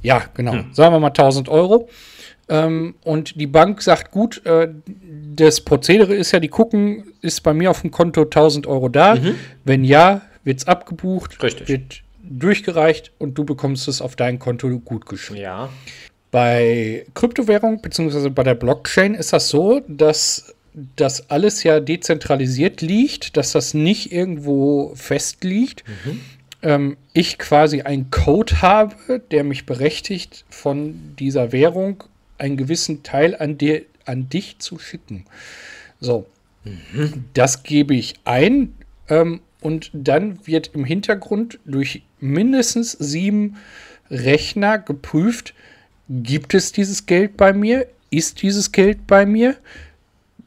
ja, 0.00 0.22
genau. 0.34 0.52
Sagen 0.72 0.94
wir 0.94 1.00
mal 1.00 1.08
1000 1.08 1.48
Euro. 1.48 1.88
Ähm, 2.50 2.96
und 3.04 3.40
die 3.40 3.46
Bank 3.46 3.80
sagt, 3.80 4.10
gut, 4.10 4.44
äh, 4.44 4.68
das 5.36 5.60
Prozedere 5.60 6.14
ist 6.14 6.32
ja, 6.32 6.40
die 6.40 6.48
gucken, 6.48 7.12
ist 7.22 7.42
bei 7.42 7.54
mir 7.54 7.70
auf 7.70 7.82
dem 7.82 7.92
Konto 7.92 8.22
1000 8.22 8.66
Euro 8.66 8.88
da? 8.88 9.16
Wenn 9.64 9.84
ja, 9.84 10.22
wird 10.42 10.58
es 10.58 10.66
abgebucht, 10.66 11.40
Richtig. 11.42 11.68
wird 11.68 12.02
durchgereicht 12.22 13.12
und 13.18 13.38
du 13.38 13.44
bekommst 13.44 13.86
es 13.86 14.02
auf 14.02 14.16
dein 14.16 14.40
Konto 14.40 14.68
gut 14.80 15.06
geschrieben. 15.06 15.40
Ja. 15.40 15.68
Bei 16.32 17.06
Kryptowährung 17.14 17.80
bzw. 17.80 18.30
bei 18.30 18.42
der 18.42 18.54
Blockchain 18.54 19.14
ist 19.14 19.32
das 19.32 19.48
so, 19.48 19.80
dass 19.86 20.54
das 20.96 21.30
alles 21.30 21.62
ja 21.62 21.80
dezentralisiert 21.80 22.80
liegt, 22.80 23.36
dass 23.36 23.52
das 23.52 23.74
nicht 23.74 24.12
irgendwo 24.12 24.92
fest 24.94 25.44
liegt. 25.44 25.84
Ähm, 26.62 26.96
ich 27.12 27.38
quasi 27.38 27.82
einen 27.82 28.10
Code 28.10 28.60
habe, 28.60 29.20
der 29.30 29.44
mich 29.44 29.66
berechtigt, 29.66 30.44
von 30.48 31.14
dieser 31.18 31.52
Währung 31.52 32.04
einen 32.40 32.56
gewissen 32.56 33.02
Teil 33.02 33.36
an, 33.36 33.58
dir, 33.58 33.82
an 34.06 34.28
dich 34.28 34.58
zu 34.58 34.78
schicken. 34.78 35.24
So, 36.00 36.26
das 37.34 37.62
gebe 37.62 37.94
ich 37.94 38.14
ein 38.24 38.74
ähm, 39.08 39.40
und 39.60 39.90
dann 39.92 40.46
wird 40.46 40.70
im 40.74 40.84
Hintergrund 40.84 41.58
durch 41.64 42.02
mindestens 42.18 42.92
sieben 42.92 43.56
Rechner 44.10 44.78
geprüft, 44.78 45.54
gibt 46.08 46.54
es 46.54 46.72
dieses 46.72 47.06
Geld 47.06 47.36
bei 47.36 47.52
mir? 47.52 47.86
Ist 48.10 48.42
dieses 48.42 48.72
Geld 48.72 49.06
bei 49.06 49.24
mir? 49.26 49.56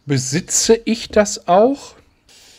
Besitze 0.06 0.79
ich 0.84 1.10
das 1.10 1.47
auch? 1.47 1.95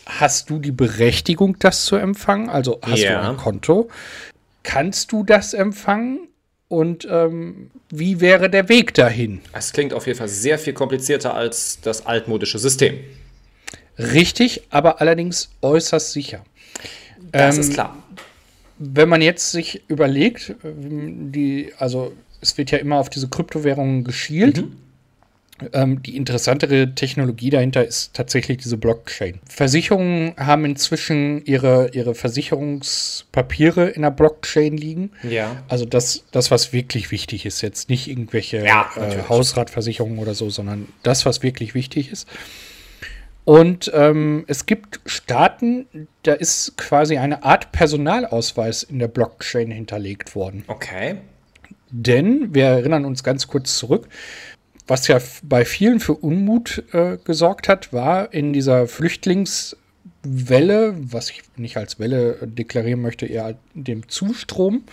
Hast 0.07 0.49
du 0.49 0.59
die 0.59 0.71
Berechtigung, 0.71 1.57
das 1.59 1.85
zu 1.85 1.95
empfangen? 1.95 2.49
Also 2.49 2.79
hast 2.81 3.01
Ja. 3.01 3.21
du 3.21 3.29
ein 3.31 3.37
Konto? 3.37 3.89
Kannst 4.63 5.11
du 5.11 5.23
das 5.23 5.53
empfangen? 5.53 6.27
Und 6.75 7.07
ähm, 7.09 7.71
wie 7.89 8.19
wäre 8.19 8.49
der 8.49 8.67
Weg 8.67 8.93
dahin? 8.95 9.39
Es 9.53 9.71
klingt 9.71 9.93
auf 9.93 10.07
jeden 10.07 10.19
Fall 10.19 10.27
sehr 10.27 10.59
viel 10.59 10.73
komplizierter 10.73 11.33
als 11.33 11.79
das 11.79 12.05
altmodische 12.05 12.59
System. 12.59 12.99
Richtig, 13.97 14.63
aber 14.71 14.99
allerdings 14.99 15.49
äußerst 15.61 16.11
sicher. 16.11 16.43
Das 17.31 17.55
Ähm, 17.55 17.61
ist 17.61 17.73
klar. 17.73 17.97
Wenn 18.77 19.07
man 19.07 19.21
jetzt 19.21 19.53
sich 19.53 19.83
überlegt, 19.87 20.53
ähm, 20.65 21.31
die, 21.31 21.71
also 21.77 22.11
es 22.41 22.57
wird 22.57 22.71
ja 22.71 22.77
immer 22.77 22.97
auf 22.97 23.09
diese 23.09 23.29
Kryptowährungen 23.29 24.03
geschielt. 24.03 24.65
Ähm, 25.71 26.03
die 26.03 26.17
interessantere 26.17 26.95
Technologie 26.95 27.49
dahinter 27.49 27.85
ist 27.85 28.13
tatsächlich 28.13 28.57
diese 28.57 28.75
Blockchain. 28.75 29.39
Versicherungen 29.47 30.33
haben 30.37 30.65
inzwischen 30.65 31.45
ihre, 31.45 31.91
ihre 31.93 32.13
Versicherungspapiere 32.13 33.87
in 33.87 34.01
der 34.01 34.11
Blockchain 34.11 34.75
liegen. 34.75 35.11
Ja. 35.23 35.63
Also 35.69 35.85
das, 35.85 36.25
das, 36.31 36.51
was 36.51 36.73
wirklich 36.73 37.09
wichtig 37.11 37.45
ist, 37.45 37.61
jetzt 37.61 37.89
nicht 37.89 38.09
irgendwelche 38.09 38.65
Ja, 38.65 38.89
äh. 38.97 39.29
Hausratversicherungen 39.29 40.19
oder 40.19 40.33
so, 40.33 40.49
sondern 40.49 40.89
das, 41.03 41.25
was 41.25 41.41
wirklich 41.41 41.73
wichtig 41.73 42.11
ist. 42.11 42.27
Und 43.45 43.91
ähm, 43.93 44.43
es 44.47 44.65
gibt 44.65 44.99
Staaten, 45.05 45.85
da 46.23 46.33
ist 46.33 46.77
quasi 46.77 47.17
eine 47.17 47.43
Art 47.43 47.71
Personalausweis 47.71 48.83
in 48.83 48.99
der 48.99 49.07
Blockchain 49.07 49.71
hinterlegt 49.71 50.35
worden. 50.35 50.65
Okay. 50.67 51.17
Denn 51.91 52.53
wir 52.53 52.65
erinnern 52.65 53.05
uns 53.05 53.23
ganz 53.23 53.47
kurz 53.47 53.77
zurück, 53.77 54.09
was 54.87 55.07
ja 55.07 55.19
bei 55.43 55.65
vielen 55.65 55.99
für 55.99 56.13
Unmut 56.13 56.83
äh, 56.93 57.17
gesorgt 57.23 57.67
hat, 57.67 57.91
war 57.91 58.33
in 58.33 58.53
dieser 58.53 58.87
Flüchtlingswelle, 58.87 60.95
was 60.97 61.31
ich 61.31 61.41
nicht 61.55 61.77
als 61.77 61.99
Welle 61.99 62.37
deklarieren 62.43 63.01
möchte, 63.01 63.25
eher 63.25 63.55
dem 63.73 64.07
Zustrom, 64.07 64.83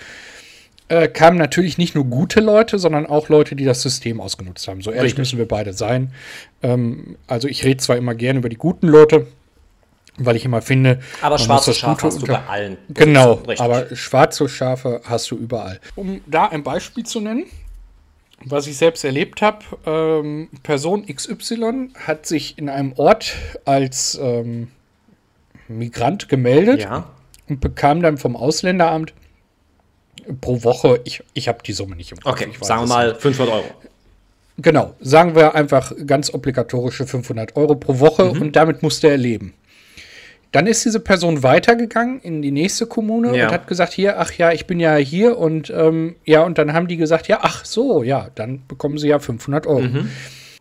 äh, 0.89 1.09
kamen 1.09 1.39
natürlich 1.39 1.79
nicht 1.79 1.95
nur 1.95 2.05
gute 2.05 2.41
Leute, 2.41 2.79
sondern 2.79 3.07
auch 3.07 3.29
Leute, 3.29 3.57
die 3.57 3.65
das 3.65 3.83
System 3.83 4.21
ausgenutzt 4.21 4.67
haben. 4.69 4.83
So 4.83 4.91
ehrlich 4.91 5.13
Richtig. 5.13 5.19
müssen 5.19 5.39
wir 5.39 5.49
beide 5.49 5.73
sein. 5.73 6.13
Ähm, 6.63 7.17
also 7.27 7.49
ich 7.49 7.65
rede 7.65 7.79
zwar 7.79 7.97
immer 7.97 8.15
gerne 8.15 8.41
über 8.41 8.49
die 8.49 8.57
guten 8.57 8.89
Leute, 8.89 9.27
weil 10.19 10.37
ich 10.37 10.45
immer 10.45 10.61
finde, 10.61 11.01
Aber 11.23 11.39
schwarze 11.39 11.73
Schafe 11.73 12.07
hast 12.07 12.21
du 12.21 12.27
bei 12.27 12.45
allen. 12.47 12.77
Genau, 12.91 13.43
aber 13.59 13.95
schwarze 13.97 14.49
Schafe 14.49 15.01
hast 15.05 15.31
du 15.31 15.37
überall. 15.37 15.81
Um 15.95 16.21
da 16.27 16.49
ein 16.49 16.63
Beispiel 16.63 17.05
zu 17.05 17.21
nennen, 17.21 17.47
was 18.45 18.67
ich 18.67 18.77
selbst 18.77 19.05
erlebt 19.05 19.43
habe, 19.43 19.59
ähm, 19.87 20.49
Person 20.63 21.07
XY 21.07 21.91
hat 22.07 22.27
sich 22.27 22.59
in 22.59 22.69
einem 22.69 22.93
Ort 22.97 23.35
als 23.65 24.19
ähm, 24.23 24.69
Migrant 25.69 26.29
gemeldet 26.29 26.83
Ja. 26.83 27.09
und 27.49 27.61
bekam 27.61 28.03
dann 28.03 28.19
vom 28.19 28.37
Ausländeramt 28.37 29.15
pro 30.41 30.63
Woche, 30.63 31.01
ich, 31.05 31.23
ich 31.35 31.49
habe 31.49 31.59
die 31.65 31.73
Summe 31.73 31.97
nicht 31.97 32.13
im 32.13 32.21
Kopf. 32.21 32.33
Okay, 32.41 32.49
sagen 32.61 32.83
wir 32.83 32.89
mal 32.89 33.15
500 33.15 33.55
Euro. 33.55 33.65
Genau, 34.59 34.95
sagen 35.01 35.35
wir 35.35 35.55
einfach 35.55 35.93
ganz 36.07 36.33
obligatorische 36.33 37.07
500 37.07 37.57
Euro 37.57 37.75
pro 37.75 37.99
Woche 38.01 38.27
Mhm. 38.35 38.43
und 38.43 38.57
damit 38.57 38.83
musste 38.83 39.09
er 39.09 39.17
leben. 39.17 39.55
Dann 40.53 40.67
ist 40.67 40.85
diese 40.85 41.01
Person 41.01 41.43
weitergegangen 41.43 42.21
in 42.21 42.43
die 42.43 42.51
nächste 42.51 42.87
Kommune 42.87 43.37
Ja. 43.37 43.47
und 43.47 43.53
hat 43.53 43.67
gesagt, 43.67 43.93
hier, 43.93 44.19
ach 44.21 44.33
ja, 44.35 44.53
ich 44.53 44.67
bin 44.67 44.79
ja 44.81 44.97
hier 44.97 45.39
und 45.39 45.71
ähm, 45.71 46.17
ja, 46.25 46.43
und 46.43 46.59
dann 46.59 46.73
haben 46.75 46.89
die 46.89 46.99
gesagt, 46.99 47.27
ja, 47.29 47.39
ach 47.43 47.65
so, 47.65 48.03
ja, 48.03 48.29
dann 48.35 48.63
bekommen 48.69 48.99
sie 48.99 49.09
ja 49.09 49.19
500 49.19 49.67
Euro. 49.67 49.81
Mhm. 49.81 50.11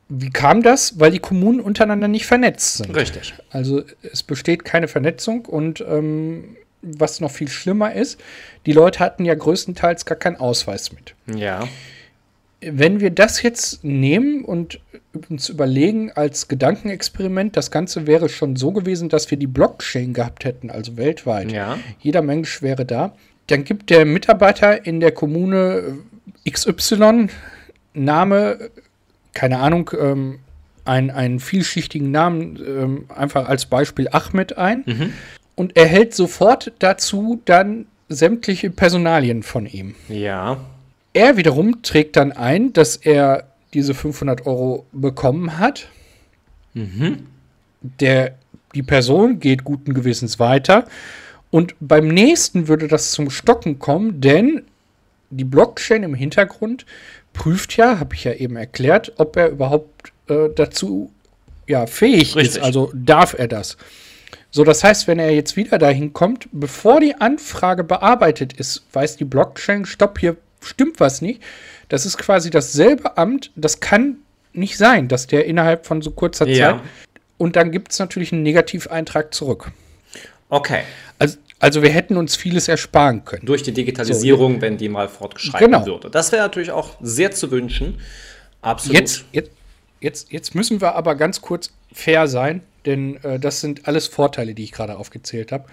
Wie 0.08 0.30
kam 0.30 0.62
das? 0.64 1.00
Weil 1.00 1.12
die 1.12 1.20
Kommunen 1.20 1.60
untereinander 1.60 2.08
nicht 2.08 2.26
vernetzt 2.26 2.78
sind. 2.78 2.96
Richtig. 2.96 3.34
Also 3.50 3.84
es 4.02 4.24
besteht 4.24 4.66
keine 4.66 4.88
Vernetzung 4.88 5.46
und 5.46 5.82
ähm, 5.88 6.56
was 6.82 7.20
noch 7.22 7.32
viel 7.32 7.48
schlimmer 7.48 7.94
ist, 7.94 8.20
die 8.66 8.74
Leute 8.74 9.00
hatten 9.00 9.24
ja 9.24 9.36
größtenteils 9.36 10.06
gar 10.06 10.18
keinen 10.18 10.38
Ausweis 10.38 10.92
mit 10.92 11.14
Ja. 11.38 11.68
Wenn 12.62 13.00
wir 13.00 13.10
das 13.10 13.42
jetzt 13.42 13.84
nehmen 13.84 14.46
und 14.46 14.80
uns 15.30 15.50
überlegen 15.50 16.12
als 16.12 16.48
Gedankenexperiment, 16.48 17.58
das 17.58 17.72
Ganze 17.72 18.08
wäre 18.08 18.30
schon 18.30 18.56
so 18.56 18.72
gewesen, 18.72 19.10
dass 19.10 19.30
wir 19.32 19.38
die 19.38 19.48
Blockchain 19.48 20.14
gehabt 20.14 20.46
hätten, 20.46 20.70
also 20.70 20.96
weltweit. 20.96 21.52
Ja. 21.52 21.78
Jeder 22.00 22.22
Mensch 22.22 22.62
wäre 22.62 22.86
da. 22.86 23.14
Dann 23.48 23.64
gibt 23.64 23.90
der 23.90 24.06
Mitarbeiter 24.06 24.86
in 24.86 25.00
der 25.00 25.12
Kommune 25.12 25.98
äh, 26.46 26.52
XY 26.52 27.28
Name, 27.94 28.70
keine 29.34 29.60
Ahnung, 29.60 29.92
ähm, 30.00 30.40
ein, 30.86 31.12
einen 31.12 31.40
vielschichtigen 31.40 32.12
Namen, 32.12 32.58
ähm, 32.66 33.06
einfach 33.10 33.50
als 33.50 33.66
Beispiel 33.66 34.08
Ahmed 34.12 34.58
ein 34.58 35.14
und 35.56 35.78
erhält 35.78 36.16
sofort 36.16 36.72
dazu 36.80 37.42
dann 37.46 37.86
sämtliche 38.10 38.70
Personalien 38.70 39.44
von 39.44 39.66
ihm. 39.66 39.96
Ja. 40.10 40.58
Er 41.14 41.38
wiederum 41.38 41.82
trägt 41.82 42.16
dann 42.16 42.32
ein, 42.32 42.74
dass 42.74 42.96
er 42.96 43.48
diese 43.74 43.94
500 43.94 44.46
Euro 44.46 44.86
bekommen 44.92 45.58
hat. 45.58 45.90
Der, 47.82 48.36
die 48.76 48.84
Person 48.84 49.40
geht 49.40 49.64
guten 49.64 49.94
Gewissens 49.94 50.40
weiter. 50.40 50.86
Und 51.50 51.76
beim 51.80 52.08
nächsten 52.08 52.68
würde 52.68 52.88
das 52.88 53.12
zum 53.12 53.30
Stocken 53.30 53.80
kommen, 53.80 54.22
denn 54.22 54.64
die 55.30 55.44
Blockchain 55.44 56.04
im 56.04 56.14
Hintergrund 56.14 56.86
prüft 57.34 57.76
ja, 57.78 58.00
habe 58.00 58.16
ich 58.16 58.24
ja 58.24 58.34
eben 58.34 58.56
erklärt, 58.56 59.14
ob 59.18 59.36
er 59.38 59.50
überhaupt 59.50 60.12
äh, 60.28 60.50
dazu 60.56 61.12
ja, 61.68 61.88
fähig 61.88 62.36
Richtig. 62.36 62.58
ist. 62.58 62.60
Also 62.60 62.92
darf 62.94 63.34
er 63.38 63.48
das. 63.48 63.78
So, 64.50 64.66
das 64.66 64.84
heißt, 64.84 65.08
wenn 65.08 65.20
er 65.20 65.32
jetzt 65.32 65.56
wieder 65.56 65.78
dahin 65.78 66.12
kommt, 66.12 66.50
bevor 66.52 67.00
die 67.00 67.16
Anfrage 67.16 67.86
bearbeitet 67.86 68.54
ist, 68.54 68.84
weiß 68.92 69.16
die 69.16 69.26
Blockchain, 69.26 69.86
stopp, 69.86 70.20
hier 70.20 70.36
stimmt 70.62 71.00
was 71.00 71.22
nicht. 71.22 71.42
Das 71.90 72.06
ist 72.06 72.18
quasi 72.18 72.50
dasselbe 72.50 73.18
Amt, 73.18 73.52
das 73.56 73.80
kann 73.80 74.18
nicht 74.54 74.78
sein, 74.78 75.08
dass 75.08 75.28
der 75.28 75.46
innerhalb 75.46 75.86
von 75.86 76.02
so 76.02 76.12
kurzer 76.12 76.48
Ja. 76.48 76.74
Zeit. 76.78 76.82
Und 77.38 77.56
dann 77.56 77.72
gibt 77.72 77.92
es 77.92 78.00
natürlich 78.00 78.32
einen 78.32 78.44
Negativeintrag 78.44 79.34
zurück. 79.34 79.72
Okay. 80.50 80.82
Also, 81.18 81.38
also 81.60 81.82
wir 81.82 81.90
hätten 81.90 82.18
uns 82.18 82.36
vieles 82.36 82.68
ersparen 82.68 83.24
können. 83.26 83.46
Durch 83.46 83.64
die 83.64 83.72
Digitalisierung, 83.72 84.62
wenn 84.62 84.78
die 84.78 84.90
mal 84.90 85.08
fortgeschreiten 85.08 85.72
Genau. 85.72 85.86
würde. 85.86 86.10
Das 86.10 86.32
wäre 86.32 86.44
natürlich 86.44 86.72
auch 86.72 86.98
sehr 87.02 87.32
zu 87.32 87.50
wünschen. 87.52 88.00
Absolut. 88.62 89.00
Jetzt, 89.00 89.26
jetzt, 89.32 89.52
jetzt, 90.02 90.32
jetzt 90.32 90.56
müssen 90.56 90.82
wir 90.82 90.96
aber 90.96 91.16
ganz 91.16 91.42
kurz 91.42 91.72
fair 91.92 92.28
sein, 92.28 92.62
denn 92.86 93.24
äh, 93.24 93.40
das 93.40 93.62
sind 93.62 93.88
alles 93.88 94.08
Vorteile, 94.08 94.54
die 94.54 94.64
ich 94.64 94.72
gerade 94.72 94.98
aufgezählt 94.98 95.52
habe. 95.52 95.66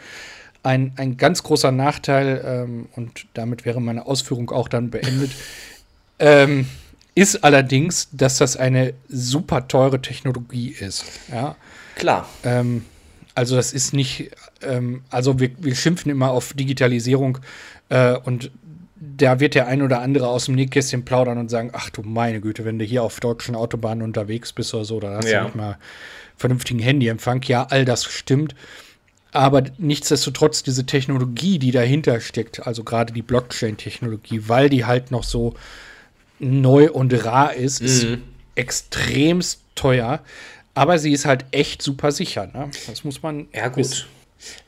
Ein, 0.63 0.93
ein 0.97 1.17
ganz 1.17 1.43
großer 1.43 1.71
Nachteil, 1.73 2.43
ähm, 2.45 2.89
und 2.97 3.27
damit 3.35 3.65
wäre 3.65 3.81
meine 3.81 4.07
Ausführung 4.07 4.51
auch 4.51 4.69
dann 4.69 4.91
beendet, 4.91 5.31
ähm, 6.19 6.67
ist 7.15 7.43
allerdings, 7.45 8.09
dass 8.13 8.39
das 8.39 8.57
eine 8.57 8.95
super 9.09 9.67
teure 9.69 10.01
Technologie 10.03 10.69
ist. 10.69 11.05
Ja? 11.33 11.57
Klar. 11.97 12.29
Ähm, 12.45 12.85
also 13.35 13.57
das 13.57 13.73
ist 13.73 13.93
nicht, 13.95 14.31
ähm, 14.63 15.03
also 15.11 15.39
wir, 15.39 15.51
wir 15.59 15.75
schimpfen 15.75 16.11
immer 16.11 16.31
auf 16.31 16.53
Digitalisierung 16.55 17.39
äh, 17.89 18.17
und 18.17 18.51
da 19.01 19.39
wird 19.39 19.55
der 19.55 19.69
ein 19.69 19.83
oder 19.83 20.01
andere 20.01 20.29
aus 20.29 20.47
dem 20.47 20.57
Nähkästchen 20.57 21.05
plaudern 21.05 21.39
und 21.39 21.49
sagen, 21.49 21.71
ach 21.73 21.91
du 21.91 22.03
meine 22.03 22.41
Güte, 22.41 22.65
wenn 22.65 22.81
du 22.81 22.85
hier 22.85 23.05
auf 23.05 23.21
deutschen 23.21 23.55
Autobahnen 23.55 24.03
unterwegs 24.03 24.53
bist 24.53 24.75
oder 24.75 24.85
so, 24.85 24.99
dann 24.99 25.15
hast 25.15 25.29
Ja. 25.29 25.41
du 25.41 25.45
nicht 25.47 25.55
mal 25.57 25.79
vernünftigen 26.37 26.81
Handyempfang. 26.81 27.43
Ja, 27.45 27.65
all 27.71 27.85
das 27.85 28.05
stimmt. 28.05 28.55
Aber 29.33 29.63
nichtsdestotrotz 29.79 30.63
diese 30.63 30.87
Technologie, 30.87 31.59
die 31.59 31.71
dahinter 31.71 32.21
steckt, 32.21 32.67
also 32.67 32.83
gerade 32.85 33.13
die 33.13 33.23
Blockchain-Technologie, 33.23 34.45
weil 34.49 34.69
die 34.71 34.85
halt 34.87 35.11
noch 35.11 35.23
so 35.25 35.55
neu 36.39 36.91
und 36.91 37.13
rar 37.25 37.55
ist, 37.55 37.81
ist 37.83 38.05
Mhm. 38.05 38.23
extremst 38.55 39.61
teuer. 39.75 40.21
Aber 40.75 40.99
sie 40.99 41.13
ist 41.13 41.25
halt 41.27 41.45
echt 41.51 41.83
super 41.83 42.13
sicher. 42.13 42.47
Ne? 42.55 42.71
Das 42.87 43.05
muss 43.05 43.23
man. 43.23 43.49
Ja, 43.55 43.75
wissen. 43.77 43.91
gut. 43.93 44.09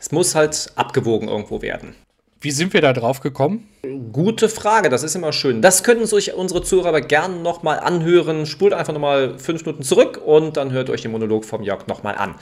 Es 0.01 0.11
muss 0.11 0.35
halt 0.35 0.73
abgewogen 0.75 1.29
irgendwo 1.29 1.63
werden. 1.63 1.95
Wie 2.43 2.53
sind 2.53 2.73
wir 2.73 2.81
da 2.81 2.95
drauf 2.95 3.21
gekommen? 3.21 3.69
Gute 4.13 4.49
Frage, 4.49 4.89
das 4.89 5.03
ist 5.03 5.15
immer 5.15 5.31
schön. 5.31 5.61
Das 5.61 5.85
können 5.85 6.07
sich 6.07 6.33
unsere 6.33 6.63
Zuhörer 6.63 6.89
aber 6.89 7.03
gerne 7.03 7.37
nochmal 7.37 7.79
anhören. 7.79 8.47
Spult 8.47 8.73
einfach 8.73 8.95
nochmal 8.95 9.39
fünf 9.39 9.67
Minuten 9.67 9.83
zurück 9.83 10.19
und 10.25 10.57
dann 10.57 10.73
hört 10.73 10.89
euch 10.89 11.03
den 11.03 11.11
Monolog 11.11 11.45
vom 11.45 11.63
Jörg 11.63 11.87
nochmal 11.87 12.15
an. 12.15 12.35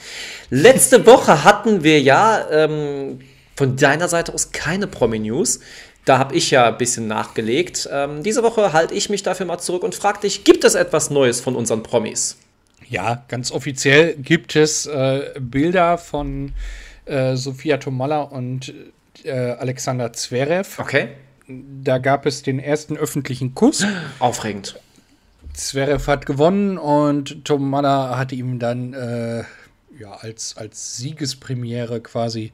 Letzte 0.50 1.04
Woche 1.04 1.42
hatten 1.42 1.82
wir 1.82 2.00
ja 2.00 2.46
ähm, 2.48 3.18
von 3.56 3.74
deiner 3.74 4.06
Seite 4.06 4.32
aus 4.32 4.52
keine 4.52 4.86
Promi-News. 4.86 5.58
Da 6.04 6.18
habe 6.18 6.36
ich 6.36 6.52
ja 6.52 6.68
ein 6.68 6.78
bisschen 6.78 7.08
nachgelegt. 7.08 7.88
Ähm, 7.90 8.22
diese 8.22 8.44
Woche 8.44 8.72
halte 8.72 8.94
ich 8.94 9.10
mich 9.10 9.24
dafür 9.24 9.46
mal 9.46 9.58
zurück 9.58 9.82
und 9.82 9.96
frage 9.96 10.20
dich, 10.20 10.44
gibt 10.44 10.62
es 10.62 10.76
etwas 10.76 11.10
Neues 11.10 11.40
von 11.40 11.56
unseren 11.56 11.82
Promis? 11.82 12.36
Ja, 12.88 13.24
ganz 13.26 13.50
offiziell 13.50 14.14
gibt 14.14 14.54
es 14.54 14.86
äh, 14.86 15.32
Bilder 15.40 15.98
von 15.98 16.52
äh, 17.04 17.34
Sophia 17.34 17.78
Tomalla 17.78 18.22
und 18.22 18.72
äh, 19.24 19.30
Alexander 19.30 20.12
Zverev. 20.12 20.80
Okay. 20.80 21.08
Da 21.48 21.98
gab 21.98 22.26
es 22.26 22.42
den 22.42 22.58
ersten 22.58 22.96
öffentlichen 22.96 23.54
Kuss. 23.54 23.84
Aufregend. 24.18 24.78
Zverev 25.54 26.06
hat 26.06 26.26
gewonnen 26.26 26.78
und 26.78 27.44
Tomalla 27.44 28.16
hatte 28.16 28.34
ihm 28.34 28.58
dann 28.58 28.92
äh, 28.92 29.44
ja, 29.98 30.12
als, 30.20 30.56
als 30.56 30.96
Siegespremiere 30.96 32.00
quasi 32.00 32.52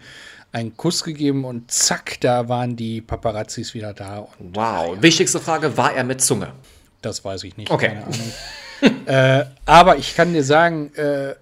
einen 0.53 0.77
Kuss 0.77 1.03
gegeben 1.03 1.44
und 1.44 1.70
zack, 1.70 2.20
da 2.20 2.48
waren 2.48 2.77
die 2.77 3.00
Paparazzis 3.00 3.74
wieder 3.74 3.92
da. 3.92 4.29
Wow. 4.38 5.03
Wichtigste 5.03 5.40
Frage, 5.40 5.77
war 5.77 5.94
er 5.94 6.05
mit 6.05 6.22
Zunge? 6.22 6.53
das 7.05 7.24
weiß 7.24 7.44
ich 7.44 7.57
nicht. 7.57 7.70
Okay. 7.70 7.96
Äh, 9.07 9.46
aber 9.64 9.96
ich 9.96 10.14
kann 10.14 10.35
dir 10.35 10.44
sagen, 10.44 10.92
äh, 10.94 11.37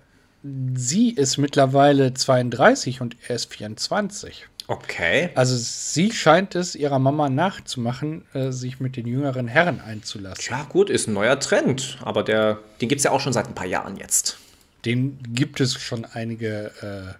sie 0.74 1.10
ist 1.10 1.38
mittlerweile 1.38 2.14
32 2.14 3.00
und 3.00 3.16
er 3.26 3.34
ist 3.34 3.52
24. 3.52 4.46
Okay. 4.72 5.28
Also 5.34 5.54
sie 5.54 6.12
scheint 6.12 6.54
es 6.54 6.74
ihrer 6.74 6.98
Mama 6.98 7.28
nachzumachen, 7.28 8.24
äh, 8.32 8.52
sich 8.52 8.80
mit 8.80 8.96
den 8.96 9.06
jüngeren 9.06 9.46
Herren 9.46 9.82
einzulassen. 9.82 10.44
Ja, 10.48 10.64
gut, 10.66 10.88
ist 10.88 11.08
ein 11.08 11.12
neuer 11.12 11.38
Trend, 11.38 11.98
aber 12.02 12.22
der, 12.22 12.58
den 12.80 12.88
gibt 12.88 13.00
es 13.00 13.04
ja 13.04 13.10
auch 13.10 13.20
schon 13.20 13.34
seit 13.34 13.48
ein 13.48 13.54
paar 13.54 13.66
Jahren 13.66 13.98
jetzt. 13.98 14.38
Den 14.86 15.18
gibt 15.28 15.60
es 15.60 15.74
schon 15.74 16.06
einige 16.06 16.70
äh, 16.80 17.14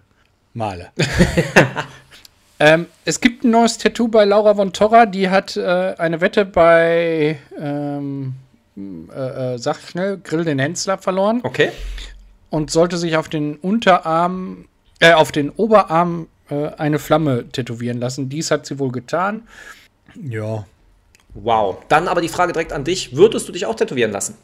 Male. 0.55 0.89
ähm, 2.59 2.87
es 3.05 3.21
gibt 3.21 3.43
ein 3.43 3.51
neues 3.51 3.77
Tattoo 3.77 4.07
bei 4.07 4.25
Laura 4.25 4.55
von 4.55 4.73
Torra, 4.73 5.05
die 5.05 5.29
hat 5.29 5.55
äh, 5.55 5.93
eine 5.99 6.21
Wette 6.21 6.45
bei, 6.45 7.37
ähm, 7.59 8.33
äh, 8.75 9.53
äh, 9.53 9.57
sag 9.59 9.79
schnell, 9.79 10.17
Grill 10.17 10.43
den 10.43 10.57
Hensler 10.57 10.97
verloren 10.97 11.41
Okay. 11.43 11.71
und 12.49 12.71
sollte 12.71 12.97
sich 12.97 13.15
auf 13.15 13.29
den 13.29 13.57
Unterarm, 13.57 14.65
äh, 14.99 15.13
auf 15.13 15.31
den 15.31 15.51
Oberarm 15.51 16.27
äh, 16.49 16.67
eine 16.77 16.99
Flamme 16.99 17.49
tätowieren 17.49 17.99
lassen. 17.99 18.29
Dies 18.29 18.51
hat 18.51 18.65
sie 18.65 18.79
wohl 18.79 18.91
getan. 18.91 19.47
Ja, 20.15 20.65
Wow. 21.33 21.77
Dann 21.89 22.07
aber 22.07 22.21
die 22.21 22.29
Frage 22.29 22.53
direkt 22.53 22.73
an 22.73 22.83
dich. 22.83 23.15
Würdest 23.15 23.47
du 23.47 23.51
dich 23.51 23.65
auch 23.65 23.75
tätowieren 23.75 24.11
lassen? 24.11 24.35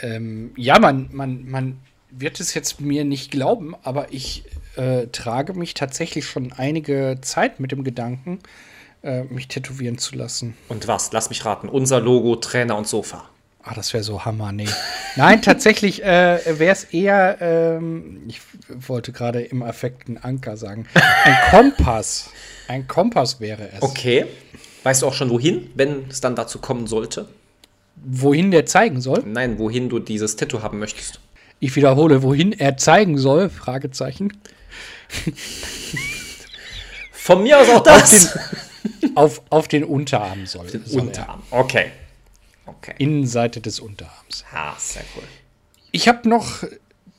Ähm, 0.00 0.52
ja, 0.56 0.78
man, 0.78 1.08
man, 1.12 1.48
man 1.48 1.80
wird 2.10 2.40
es 2.40 2.54
jetzt 2.54 2.80
mir 2.80 3.04
nicht 3.04 3.30
glauben, 3.30 3.74
aber 3.82 4.12
ich 4.12 4.44
äh, 4.76 5.08
trage 5.08 5.54
mich 5.54 5.74
tatsächlich 5.74 6.26
schon 6.26 6.52
einige 6.52 7.18
Zeit 7.20 7.58
mit 7.58 7.72
dem 7.72 7.82
Gedanken, 7.82 8.38
äh, 9.02 9.24
mich 9.24 9.48
tätowieren 9.48 9.98
zu 9.98 10.16
lassen. 10.16 10.56
Und 10.68 10.86
was? 10.86 11.12
Lass 11.12 11.28
mich 11.28 11.44
raten. 11.44 11.68
Unser 11.68 12.00
Logo, 12.00 12.36
Trainer 12.36 12.76
und 12.76 12.86
Sofa. 12.86 13.28
Ah, 13.70 13.74
das 13.74 13.92
wäre 13.92 14.02
so 14.02 14.24
Hammer, 14.24 14.50
nee. 14.50 14.66
Nein, 15.16 15.42
tatsächlich 15.42 16.02
äh, 16.02 16.38
wäre 16.58 16.72
es 16.72 16.84
eher, 16.84 17.36
ähm, 17.40 18.22
ich 18.26 18.40
wollte 18.88 19.12
gerade 19.12 19.42
im 19.42 19.62
Affekt 19.62 20.08
einen 20.08 20.16
Anker 20.16 20.56
sagen, 20.56 20.86
ein 20.94 21.36
Kompass. 21.50 22.30
Ein 22.66 22.88
Kompass 22.88 23.40
wäre 23.40 23.68
es. 23.76 23.82
Okay. 23.82 24.24
Weißt 24.84 25.02
du 25.02 25.06
auch 25.06 25.12
schon 25.12 25.28
wohin, 25.28 25.70
wenn 25.74 26.06
es 26.08 26.22
dann 26.22 26.34
dazu 26.34 26.60
kommen 26.60 26.86
sollte? 26.86 27.28
Wohin 27.96 28.52
der 28.52 28.64
zeigen 28.64 29.02
soll? 29.02 29.22
Nein, 29.26 29.58
wohin 29.58 29.90
du 29.90 29.98
dieses 29.98 30.36
Tattoo 30.36 30.62
haben 30.62 30.78
möchtest. 30.78 31.20
Ich 31.60 31.76
wiederhole, 31.76 32.22
wohin 32.22 32.52
er 32.52 32.78
zeigen 32.78 33.18
soll? 33.18 33.50
Fragezeichen. 33.50 34.32
Von 37.12 37.42
mir 37.42 37.58
aus 37.58 37.68
auch 37.68 37.82
das. 37.82 38.34
Auf 38.34 38.50
den, 39.02 39.16
auf, 39.16 39.42
auf 39.50 39.68
den 39.68 39.84
Unterarm 39.84 40.46
soll. 40.46 40.68
Den 40.68 40.86
soll 40.86 41.02
Unterarm. 41.02 41.42
Okay. 41.50 41.90
Okay. 42.68 42.94
Innenseite 42.98 43.60
des 43.60 43.80
Unterarms. 43.80 44.44
Ah, 44.52 44.74
sehr 44.78 45.04
cool. 45.16 45.24
Ich 45.90 46.08
habe 46.08 46.28
noch 46.28 46.64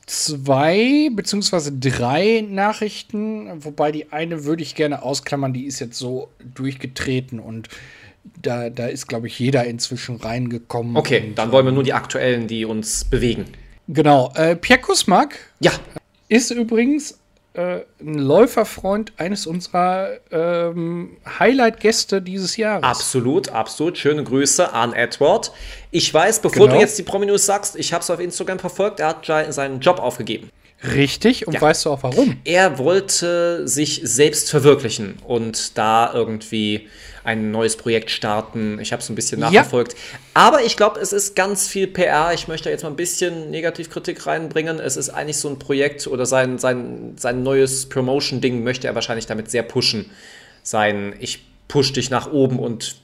zwei 0.06 1.08
beziehungsweise 1.12 1.72
drei 1.72 2.44
Nachrichten, 2.48 3.64
wobei 3.64 3.92
die 3.92 4.12
eine 4.12 4.44
würde 4.44 4.62
ich 4.62 4.74
gerne 4.74 5.02
ausklammern, 5.02 5.52
die 5.52 5.66
ist 5.66 5.78
jetzt 5.78 5.98
so 5.98 6.28
durchgetreten 6.54 7.38
und 7.38 7.68
da, 8.42 8.70
da 8.70 8.86
ist, 8.86 9.06
glaube 9.06 9.28
ich, 9.28 9.38
jeder 9.38 9.64
inzwischen 9.64 10.16
reingekommen. 10.16 10.96
Okay, 10.96 11.32
dann 11.34 11.52
wollen 11.52 11.66
wir 11.66 11.72
nur 11.72 11.84
die 11.84 11.92
aktuellen, 11.92 12.48
die 12.48 12.64
uns 12.64 13.04
bewegen. 13.04 13.46
Genau. 13.88 14.32
Äh, 14.34 14.56
Pierre 14.56 14.80
Kusmak 14.80 15.38
Ja, 15.60 15.72
ist 16.28 16.50
übrigens 16.50 17.19
äh, 17.54 17.80
ein 18.00 18.14
Läuferfreund 18.14 19.12
eines 19.16 19.46
unserer 19.46 20.10
ähm, 20.30 21.16
Highlight-Gäste 21.38 22.22
dieses 22.22 22.56
Jahres. 22.56 22.84
absolut, 22.84 23.48
absolut. 23.50 23.98
Schöne 23.98 24.22
Grüße 24.24 24.72
an 24.72 24.92
Edward. 24.92 25.52
Ich 25.90 26.12
weiß, 26.12 26.40
bevor 26.42 26.66
Genau. 26.66 26.76
du 26.76 26.80
jetzt 26.82 26.98
die 26.98 27.02
Promi-News 27.02 27.46
sagst, 27.46 27.76
ich 27.76 27.92
habe 27.92 28.02
es 28.02 28.10
auf 28.10 28.20
Instagram 28.20 28.58
verfolgt, 28.58 29.00
er 29.00 29.08
hat 29.08 29.52
seinen 29.52 29.80
Job 29.80 29.98
aufgegeben. 29.98 30.48
Richtig. 30.94 31.46
Und 31.46 31.54
Ja. 31.54 31.60
weißt 31.60 31.84
du 31.84 31.90
auch 31.90 32.02
warum? 32.02 32.38
Er 32.44 32.78
wollte 32.78 33.66
sich 33.68 34.00
selbst 34.04 34.48
verwirklichen 34.50 35.18
und 35.26 35.76
da 35.76 36.10
irgendwie 36.14 36.88
ein 37.24 37.50
neues 37.50 37.76
Projekt 37.76 38.10
starten. 38.10 38.78
Ich 38.80 38.92
habe 38.92 39.02
es 39.02 39.08
ein 39.08 39.14
bisschen 39.14 39.40
Ja. 39.40 39.46
nachverfolgt. 39.46 39.94
Aber 40.34 40.62
ich 40.64 40.76
glaube, 40.76 41.00
es 41.00 41.12
ist 41.12 41.36
ganz 41.36 41.66
viel 41.68 41.86
PR. 41.86 42.32
Ich 42.34 42.48
möchte 42.48 42.70
jetzt 42.70 42.82
mal 42.82 42.90
ein 42.90 42.96
bisschen 42.96 43.50
Negativkritik 43.50 44.26
reinbringen. 44.26 44.78
Es 44.80 44.96
ist 44.96 45.10
eigentlich 45.10 45.38
so 45.38 45.48
ein 45.48 45.58
Projekt 45.58 46.06
oder 46.06 46.26
sein, 46.26 46.58
sein, 46.58 47.14
sein 47.16 47.42
neues 47.42 47.88
Promotion-Ding 47.88 48.62
möchte 48.62 48.86
er 48.86 48.94
wahrscheinlich 48.94 49.26
damit 49.26 49.50
sehr 49.50 49.62
pushen. 49.62 50.10
Sein, 50.62 51.14
ich 51.20 51.44
push 51.68 51.92
dich 51.92 52.10
nach 52.10 52.30
oben 52.32 52.58
und 52.58 52.96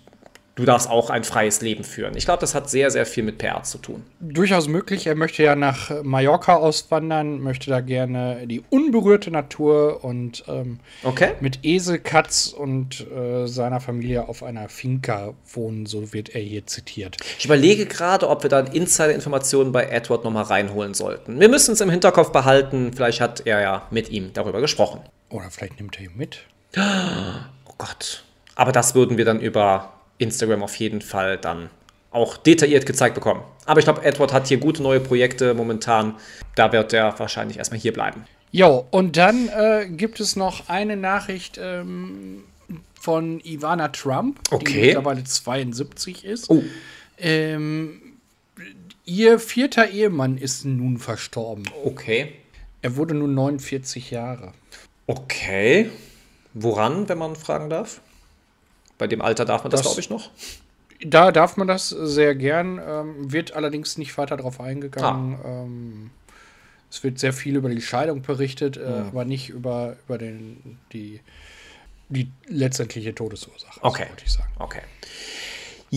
du 0.56 0.64
darfst 0.64 0.90
auch 0.90 1.10
ein 1.10 1.22
freies 1.22 1.60
Leben 1.60 1.84
führen. 1.84 2.16
Ich 2.16 2.24
glaube, 2.24 2.40
das 2.40 2.54
hat 2.54 2.68
sehr, 2.68 2.90
sehr 2.90 3.06
viel 3.06 3.22
mit 3.22 3.38
PR 3.38 3.62
zu 3.62 3.78
tun. 3.78 4.02
Durchaus 4.20 4.66
möglich. 4.66 5.06
Er 5.06 5.14
möchte 5.14 5.42
ja 5.42 5.54
nach 5.54 6.02
Mallorca 6.02 6.56
auswandern, 6.56 7.40
möchte 7.40 7.70
da 7.70 7.80
gerne 7.80 8.46
die 8.46 8.62
unberührte 8.70 9.30
Natur 9.30 10.02
und 10.02 10.44
ähm, 10.48 10.80
Okay? 11.04 11.32
mit 11.40 11.60
Esel, 11.64 11.98
Katz 11.98 12.48
und 12.48 13.06
äh, 13.10 13.46
seiner 13.46 13.80
Familie 13.80 14.28
auf 14.28 14.42
einer 14.42 14.68
Finca 14.68 15.34
wohnen, 15.52 15.86
so 15.86 16.12
wird 16.12 16.30
er 16.34 16.40
hier 16.40 16.66
zitiert. 16.66 17.18
Ich 17.38 17.44
überlege 17.44 17.86
gerade, 17.86 18.28
ob 18.28 18.42
wir 18.42 18.50
dann 18.50 18.66
Insider-Informationen 18.66 19.72
bei 19.72 19.84
Edward 19.84 20.24
nochmal 20.24 20.44
reinholen 20.44 20.94
sollten. 20.94 21.38
Wir 21.38 21.48
müssen 21.50 21.72
es 21.72 21.80
im 21.82 21.90
Hinterkopf 21.90 22.32
behalten. 22.32 22.92
Vielleicht 22.94 23.20
hat 23.20 23.46
er 23.46 23.60
ja 23.60 23.86
mit 23.90 24.10
ihm 24.10 24.32
darüber 24.32 24.60
gesprochen. 24.62 25.00
Oder 25.28 25.50
vielleicht 25.50 25.78
nimmt 25.78 25.96
er 25.98 26.04
ihn 26.06 26.16
mit. 26.16 26.38
Oh 26.78 27.72
Gott. 27.76 28.24
Aber 28.54 28.72
das 28.72 28.94
würden 28.94 29.18
wir 29.18 29.26
dann 29.26 29.40
über 29.40 29.92
Instagram 30.18 30.62
auf 30.62 30.74
jeden 30.76 31.02
Fall 31.02 31.38
dann 31.38 31.70
auch 32.10 32.36
detailliert 32.36 32.86
gezeigt 32.86 33.14
bekommen. 33.14 33.42
Aber 33.66 33.78
ich 33.80 33.84
glaube, 33.84 34.02
Edward 34.04 34.32
hat 34.32 34.46
hier 34.48 34.58
gute 34.58 34.82
neue 34.82 35.00
Projekte 35.00 35.52
momentan. 35.54 36.14
Da 36.54 36.72
wird 36.72 36.92
er 36.92 37.18
wahrscheinlich 37.18 37.58
erstmal 37.58 37.80
hier 37.80 37.92
bleiben. 37.92 38.24
Jo, 38.52 38.86
und 38.90 39.16
dann 39.16 39.48
äh, 39.48 39.86
gibt 39.90 40.20
es 40.20 40.36
noch 40.36 40.68
eine 40.68 40.96
Nachricht 40.96 41.58
ähm, 41.60 42.44
von 42.98 43.40
Ivana 43.44 43.88
Trump, 43.88 44.38
die 44.50 44.54
Okay. 44.54 44.86
mittlerweile 44.86 45.24
72 45.24 46.24
ist. 46.24 46.48
Oh. 46.48 46.62
Ähm, 47.18 48.00
ihr 49.04 49.38
vierter 49.38 49.90
Ehemann 49.90 50.38
ist 50.38 50.64
nun 50.64 50.98
verstorben. 50.98 51.64
Okay. 51.84 52.32
Er 52.82 52.96
wurde 52.96 53.14
nun 53.14 53.34
49 53.34 54.10
Jahre. 54.10 54.52
Okay. 55.06 55.90
Woran, 56.54 57.08
wenn 57.08 57.18
man 57.18 57.36
fragen 57.36 57.68
darf? 57.68 58.00
Bei 58.98 59.06
dem 59.06 59.20
Alter 59.22 59.44
darf 59.44 59.62
man 59.64 59.70
das, 59.70 59.80
Das- 59.82 59.88
glaube 59.88 60.00
ich, 60.00 60.10
noch. 60.10 60.30
Da 61.04 61.30
darf 61.30 61.58
man 61.58 61.68
das 61.68 61.90
sehr 61.90 62.34
gern, 62.34 62.80
ähm, 62.84 63.30
wird 63.32 63.52
allerdings 63.52 63.98
nicht 63.98 64.16
weiter 64.16 64.36
darauf 64.38 64.60
eingegangen. 64.60 65.38
Ähm, 65.44 66.10
es 66.90 67.04
wird 67.04 67.18
sehr 67.18 67.34
viel 67.34 67.56
über 67.56 67.68
die 67.68 67.82
Scheidung 67.82 68.22
berichtet, 68.22 68.78
äh, 68.78 68.84
aber 69.08 69.26
nicht 69.26 69.50
über, 69.50 69.96
über 70.06 70.16
den, 70.16 70.78
die, 70.94 71.20
die 72.08 72.30
letztendliche 72.46 73.14
Todesursache. 73.14 73.78
so 73.82 73.86
Okay. 73.86 74.06
wollte 74.08 74.24
ich 74.24 74.32
sagen. 74.32 74.50
Okay. 74.58 74.80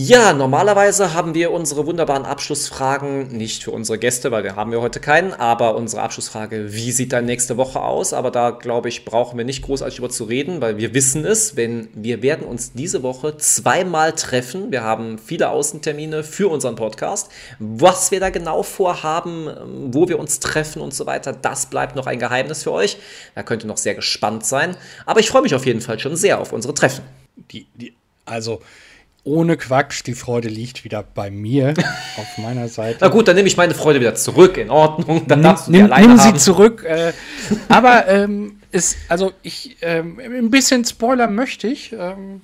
Ja, 0.02 0.32
normalerweise 0.32 1.12
haben 1.12 1.34
wir 1.34 1.50
unsere 1.50 1.86
wunderbaren 1.86 2.24
Abschlussfragen 2.24 3.36
nicht 3.36 3.64
für 3.64 3.70
unsere 3.70 3.98
Gäste, 3.98 4.30
weil 4.30 4.44
wir 4.44 4.56
haben 4.56 4.72
wir 4.72 4.80
heute 4.80 4.98
keinen, 4.98 5.34
aber 5.34 5.76
unsere 5.76 6.00
Abschlussfrage, 6.00 6.72
wie 6.72 6.90
sieht 6.90 7.12
deine 7.12 7.26
nächste 7.26 7.58
Woche 7.58 7.82
aus? 7.82 8.14
Aber 8.14 8.30
da 8.30 8.48
glaube 8.48 8.88
ich, 8.88 9.04
brauchen 9.04 9.36
wir 9.36 9.44
nicht 9.44 9.60
großartig 9.60 9.98
über 9.98 10.08
zu 10.08 10.24
reden, 10.24 10.62
weil 10.62 10.78
wir 10.78 10.94
wissen 10.94 11.26
es, 11.26 11.54
wenn 11.54 11.88
wir 11.92 12.22
werden 12.22 12.46
uns 12.46 12.72
diese 12.72 13.02
Woche 13.02 13.36
zweimal 13.36 14.12
treffen. 14.12 14.72
Wir 14.72 14.82
haben 14.84 15.18
viele 15.18 15.50
Außentermine 15.50 16.24
für 16.24 16.50
unseren 16.50 16.76
Podcast. 16.76 17.30
Was 17.58 18.10
wir 18.10 18.20
da 18.20 18.30
genau 18.30 18.62
vorhaben, 18.62 19.48
ähm, 19.48 19.92
wo 19.92 20.08
wir 20.08 20.18
uns 20.18 20.40
treffen 20.40 20.80
und 20.80 20.94
so 20.94 21.04
weiter, 21.04 21.34
das 21.34 21.66
bleibt 21.66 21.94
noch 21.94 22.06
ein 22.06 22.18
Geheimnis 22.18 22.62
für 22.62 22.72
euch. 22.72 22.96
Da 23.34 23.42
könnt 23.42 23.64
ihr 23.64 23.68
noch 23.68 23.76
sehr 23.76 23.96
gespannt 23.96 24.46
sein. 24.46 24.78
Aber 25.04 25.20
ich 25.20 25.28
freue 25.28 25.42
mich 25.42 25.54
auf 25.54 25.66
jeden 25.66 25.82
Fall 25.82 25.98
schon 25.98 26.16
sehr 26.16 26.40
auf 26.40 26.54
unsere 26.54 26.72
Treffen. 26.72 27.04
Die, 27.52 27.66
die, 27.74 27.92
also, 28.24 28.62
ohne 29.24 29.56
Quatsch, 29.56 30.02
die 30.06 30.14
Freude 30.14 30.48
liegt 30.48 30.84
wieder 30.84 31.02
bei 31.02 31.30
mir 31.30 31.74
auf 32.16 32.38
meiner 32.38 32.68
Seite. 32.68 32.98
Na 33.00 33.08
gut, 33.08 33.28
dann 33.28 33.36
nehme 33.36 33.48
ich 33.48 33.56
meine 33.56 33.74
Freude 33.74 34.00
wieder 34.00 34.14
zurück. 34.14 34.56
In 34.56 34.70
Ordnung. 34.70 35.26
Dann 35.26 35.40
nimm, 35.40 35.44
darfst 35.44 35.68
du 35.68 35.72
die 35.72 35.78
nimm, 35.78 35.86
alleine 35.92 36.08
nimm 36.08 36.16
sie 36.18 36.28
haben. 36.28 36.38
zurück. 36.38 36.84
Äh, 36.84 37.12
aber 37.68 38.08
ähm, 38.08 38.60
es, 38.72 38.96
also 39.08 39.32
ich, 39.42 39.76
ähm, 39.82 40.18
ein 40.18 40.50
bisschen 40.50 40.84
Spoiler 40.84 41.28
möchte 41.28 41.66
ich. 41.68 41.92
Ähm, 41.92 42.40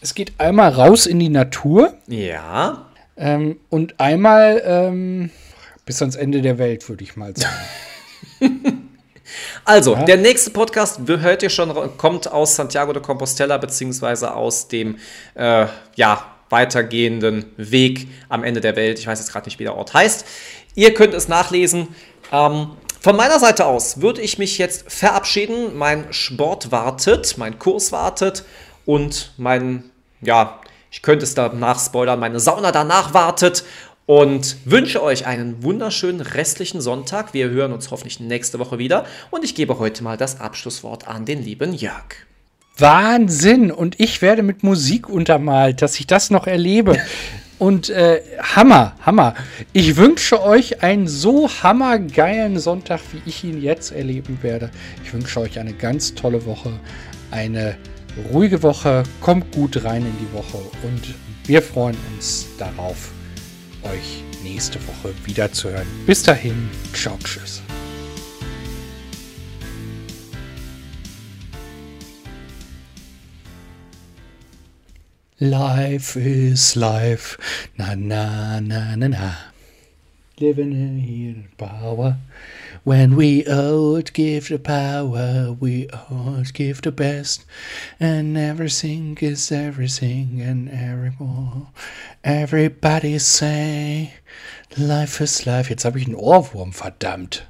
es 0.00 0.14
geht 0.14 0.32
einmal 0.38 0.70
raus 0.70 1.06
in 1.06 1.18
die 1.18 1.28
Natur 1.28 1.94
Ja. 2.06 2.86
ähm, 3.16 3.58
und 3.68 4.00
einmal 4.00 4.62
ähm, 4.64 5.30
bis 5.84 6.00
ans 6.00 6.16
Ende 6.16 6.40
der 6.42 6.58
Welt, 6.58 6.88
würde 6.88 7.04
ich 7.04 7.16
mal 7.16 7.34
sagen. 7.36 7.54
Also, 9.64 9.94
der 9.94 10.16
nächste 10.16 10.50
Podcast, 10.50 11.00
hört 11.06 11.42
ihr 11.42 11.50
schon, 11.50 11.96
kommt 11.96 12.30
aus 12.30 12.56
Santiago 12.56 12.92
de 12.92 13.02
Compostela, 13.02 13.58
beziehungsweise 13.58 14.34
aus 14.34 14.68
dem, 14.68 14.98
äh, 15.34 15.66
ja, 15.96 16.26
weitergehenden 16.50 17.46
Weg 17.56 18.08
am 18.28 18.44
Ende 18.44 18.60
der 18.60 18.76
Welt. 18.76 18.98
Ich 18.98 19.06
weiß 19.06 19.18
jetzt 19.18 19.32
gerade 19.32 19.46
nicht, 19.46 19.58
wie 19.58 19.64
der 19.64 19.76
Ort 19.76 19.94
heißt. 19.94 20.24
Ihr 20.74 20.92
könnt 20.94 21.14
es 21.14 21.28
nachlesen. 21.28 21.88
Ähm, 22.32 22.72
von 23.00 23.16
meiner 23.16 23.38
Seite 23.38 23.64
aus 23.64 24.02
würde 24.02 24.20
ich 24.20 24.36
mich 24.36 24.58
jetzt 24.58 24.92
verabschieden. 24.92 25.78
Mein 25.78 26.12
Sport 26.12 26.70
wartet, 26.70 27.38
mein 27.38 27.58
Kurs 27.58 27.92
wartet 27.92 28.44
und 28.84 29.32
mein, 29.38 29.90
ja, 30.20 30.60
ich 30.90 31.02
könnte 31.02 31.24
es 31.24 31.34
danach 31.34 31.80
spoilern, 31.80 32.18
meine 32.18 32.40
Sauna 32.40 32.72
danach 32.72 33.14
wartet 33.14 33.64
und 34.10 34.56
wünsche 34.64 35.00
euch 35.04 35.26
einen 35.26 35.62
wunderschönen 35.62 36.20
restlichen 36.20 36.80
Sonntag. 36.80 37.32
Wir 37.32 37.48
hören 37.48 37.72
uns 37.72 37.92
hoffentlich 37.92 38.18
nächste 38.18 38.58
Woche 38.58 38.76
wieder 38.76 39.04
und 39.30 39.44
ich 39.44 39.54
gebe 39.54 39.78
heute 39.78 40.02
mal 40.02 40.16
das 40.16 40.40
Abschlusswort 40.40 41.06
an 41.06 41.26
den 41.26 41.44
lieben 41.44 41.72
Jörg. 41.72 42.16
Wahnsinn! 42.76 43.70
Und 43.70 44.00
ich 44.00 44.20
werde 44.20 44.42
mit 44.42 44.64
Musik 44.64 45.08
untermalt, 45.08 45.80
dass 45.80 46.00
ich 46.00 46.08
das 46.08 46.30
noch 46.30 46.48
erlebe. 46.48 46.98
Und 47.60 47.90
äh, 47.90 48.22
Hammer, 48.56 48.96
Hammer. 49.02 49.34
Ich 49.74 49.96
wünsche 49.96 50.42
euch 50.42 50.82
einen 50.82 51.06
so 51.06 51.48
hammergeilen 51.62 52.58
Sonntag, 52.58 53.00
wie 53.12 53.20
ich 53.26 53.44
ihn 53.44 53.62
jetzt 53.62 53.92
erleben 53.92 54.38
werde. 54.40 54.70
Ich 55.04 55.12
wünsche 55.12 55.40
euch 55.40 55.58
eine 55.58 55.74
ganz 55.74 56.14
tolle 56.14 56.46
Woche, 56.46 56.72
eine 57.30 57.76
ruhige 58.32 58.62
Woche. 58.62 59.02
Kommt 59.20 59.54
gut 59.54 59.84
rein 59.84 60.06
in 60.06 60.16
die 60.18 60.32
Woche 60.32 60.56
und 60.82 61.14
wir 61.46 61.60
freuen 61.60 61.98
uns 62.16 62.46
darauf, 62.58 63.10
euch 63.84 64.22
nächste 64.42 64.78
Woche 64.86 65.14
wiederzuhören. 65.24 65.86
Bis 66.06 66.22
dahin, 66.22 66.68
ciao, 66.92 67.18
tschüss. 67.22 67.62
Life 75.42 76.16
is 76.16 76.76
life. 76.76 77.38
Na, 77.78 77.94
na, 77.94 78.60
na, 78.60 78.94
na, 78.94 79.08
na. 79.08 79.34
Living 80.38 80.72
in 80.72 80.98
here 80.98 81.44
power. 81.56 82.18
When 82.82 83.14
we 83.14 83.46
old 83.46 84.14
give 84.14 84.48
the 84.48 84.58
power, 84.58 85.54
we 85.60 85.88
old 86.10 86.54
give 86.54 86.80
the 86.80 86.90
best. 86.90 87.44
And 87.98 88.38
everything 88.38 89.18
is 89.20 89.52
everything 89.52 90.40
and 90.40 90.70
everyone. 90.70 91.66
Everybody 92.24 93.18
say, 93.18 94.14
life 94.78 95.20
is 95.20 95.44
life. 95.44 95.68
Jetzt 95.68 95.84
habe 95.84 95.98
ich 95.98 96.06
einen 96.06 96.16
Ohrwurm, 96.16 96.72
verdammt. 96.72 97.46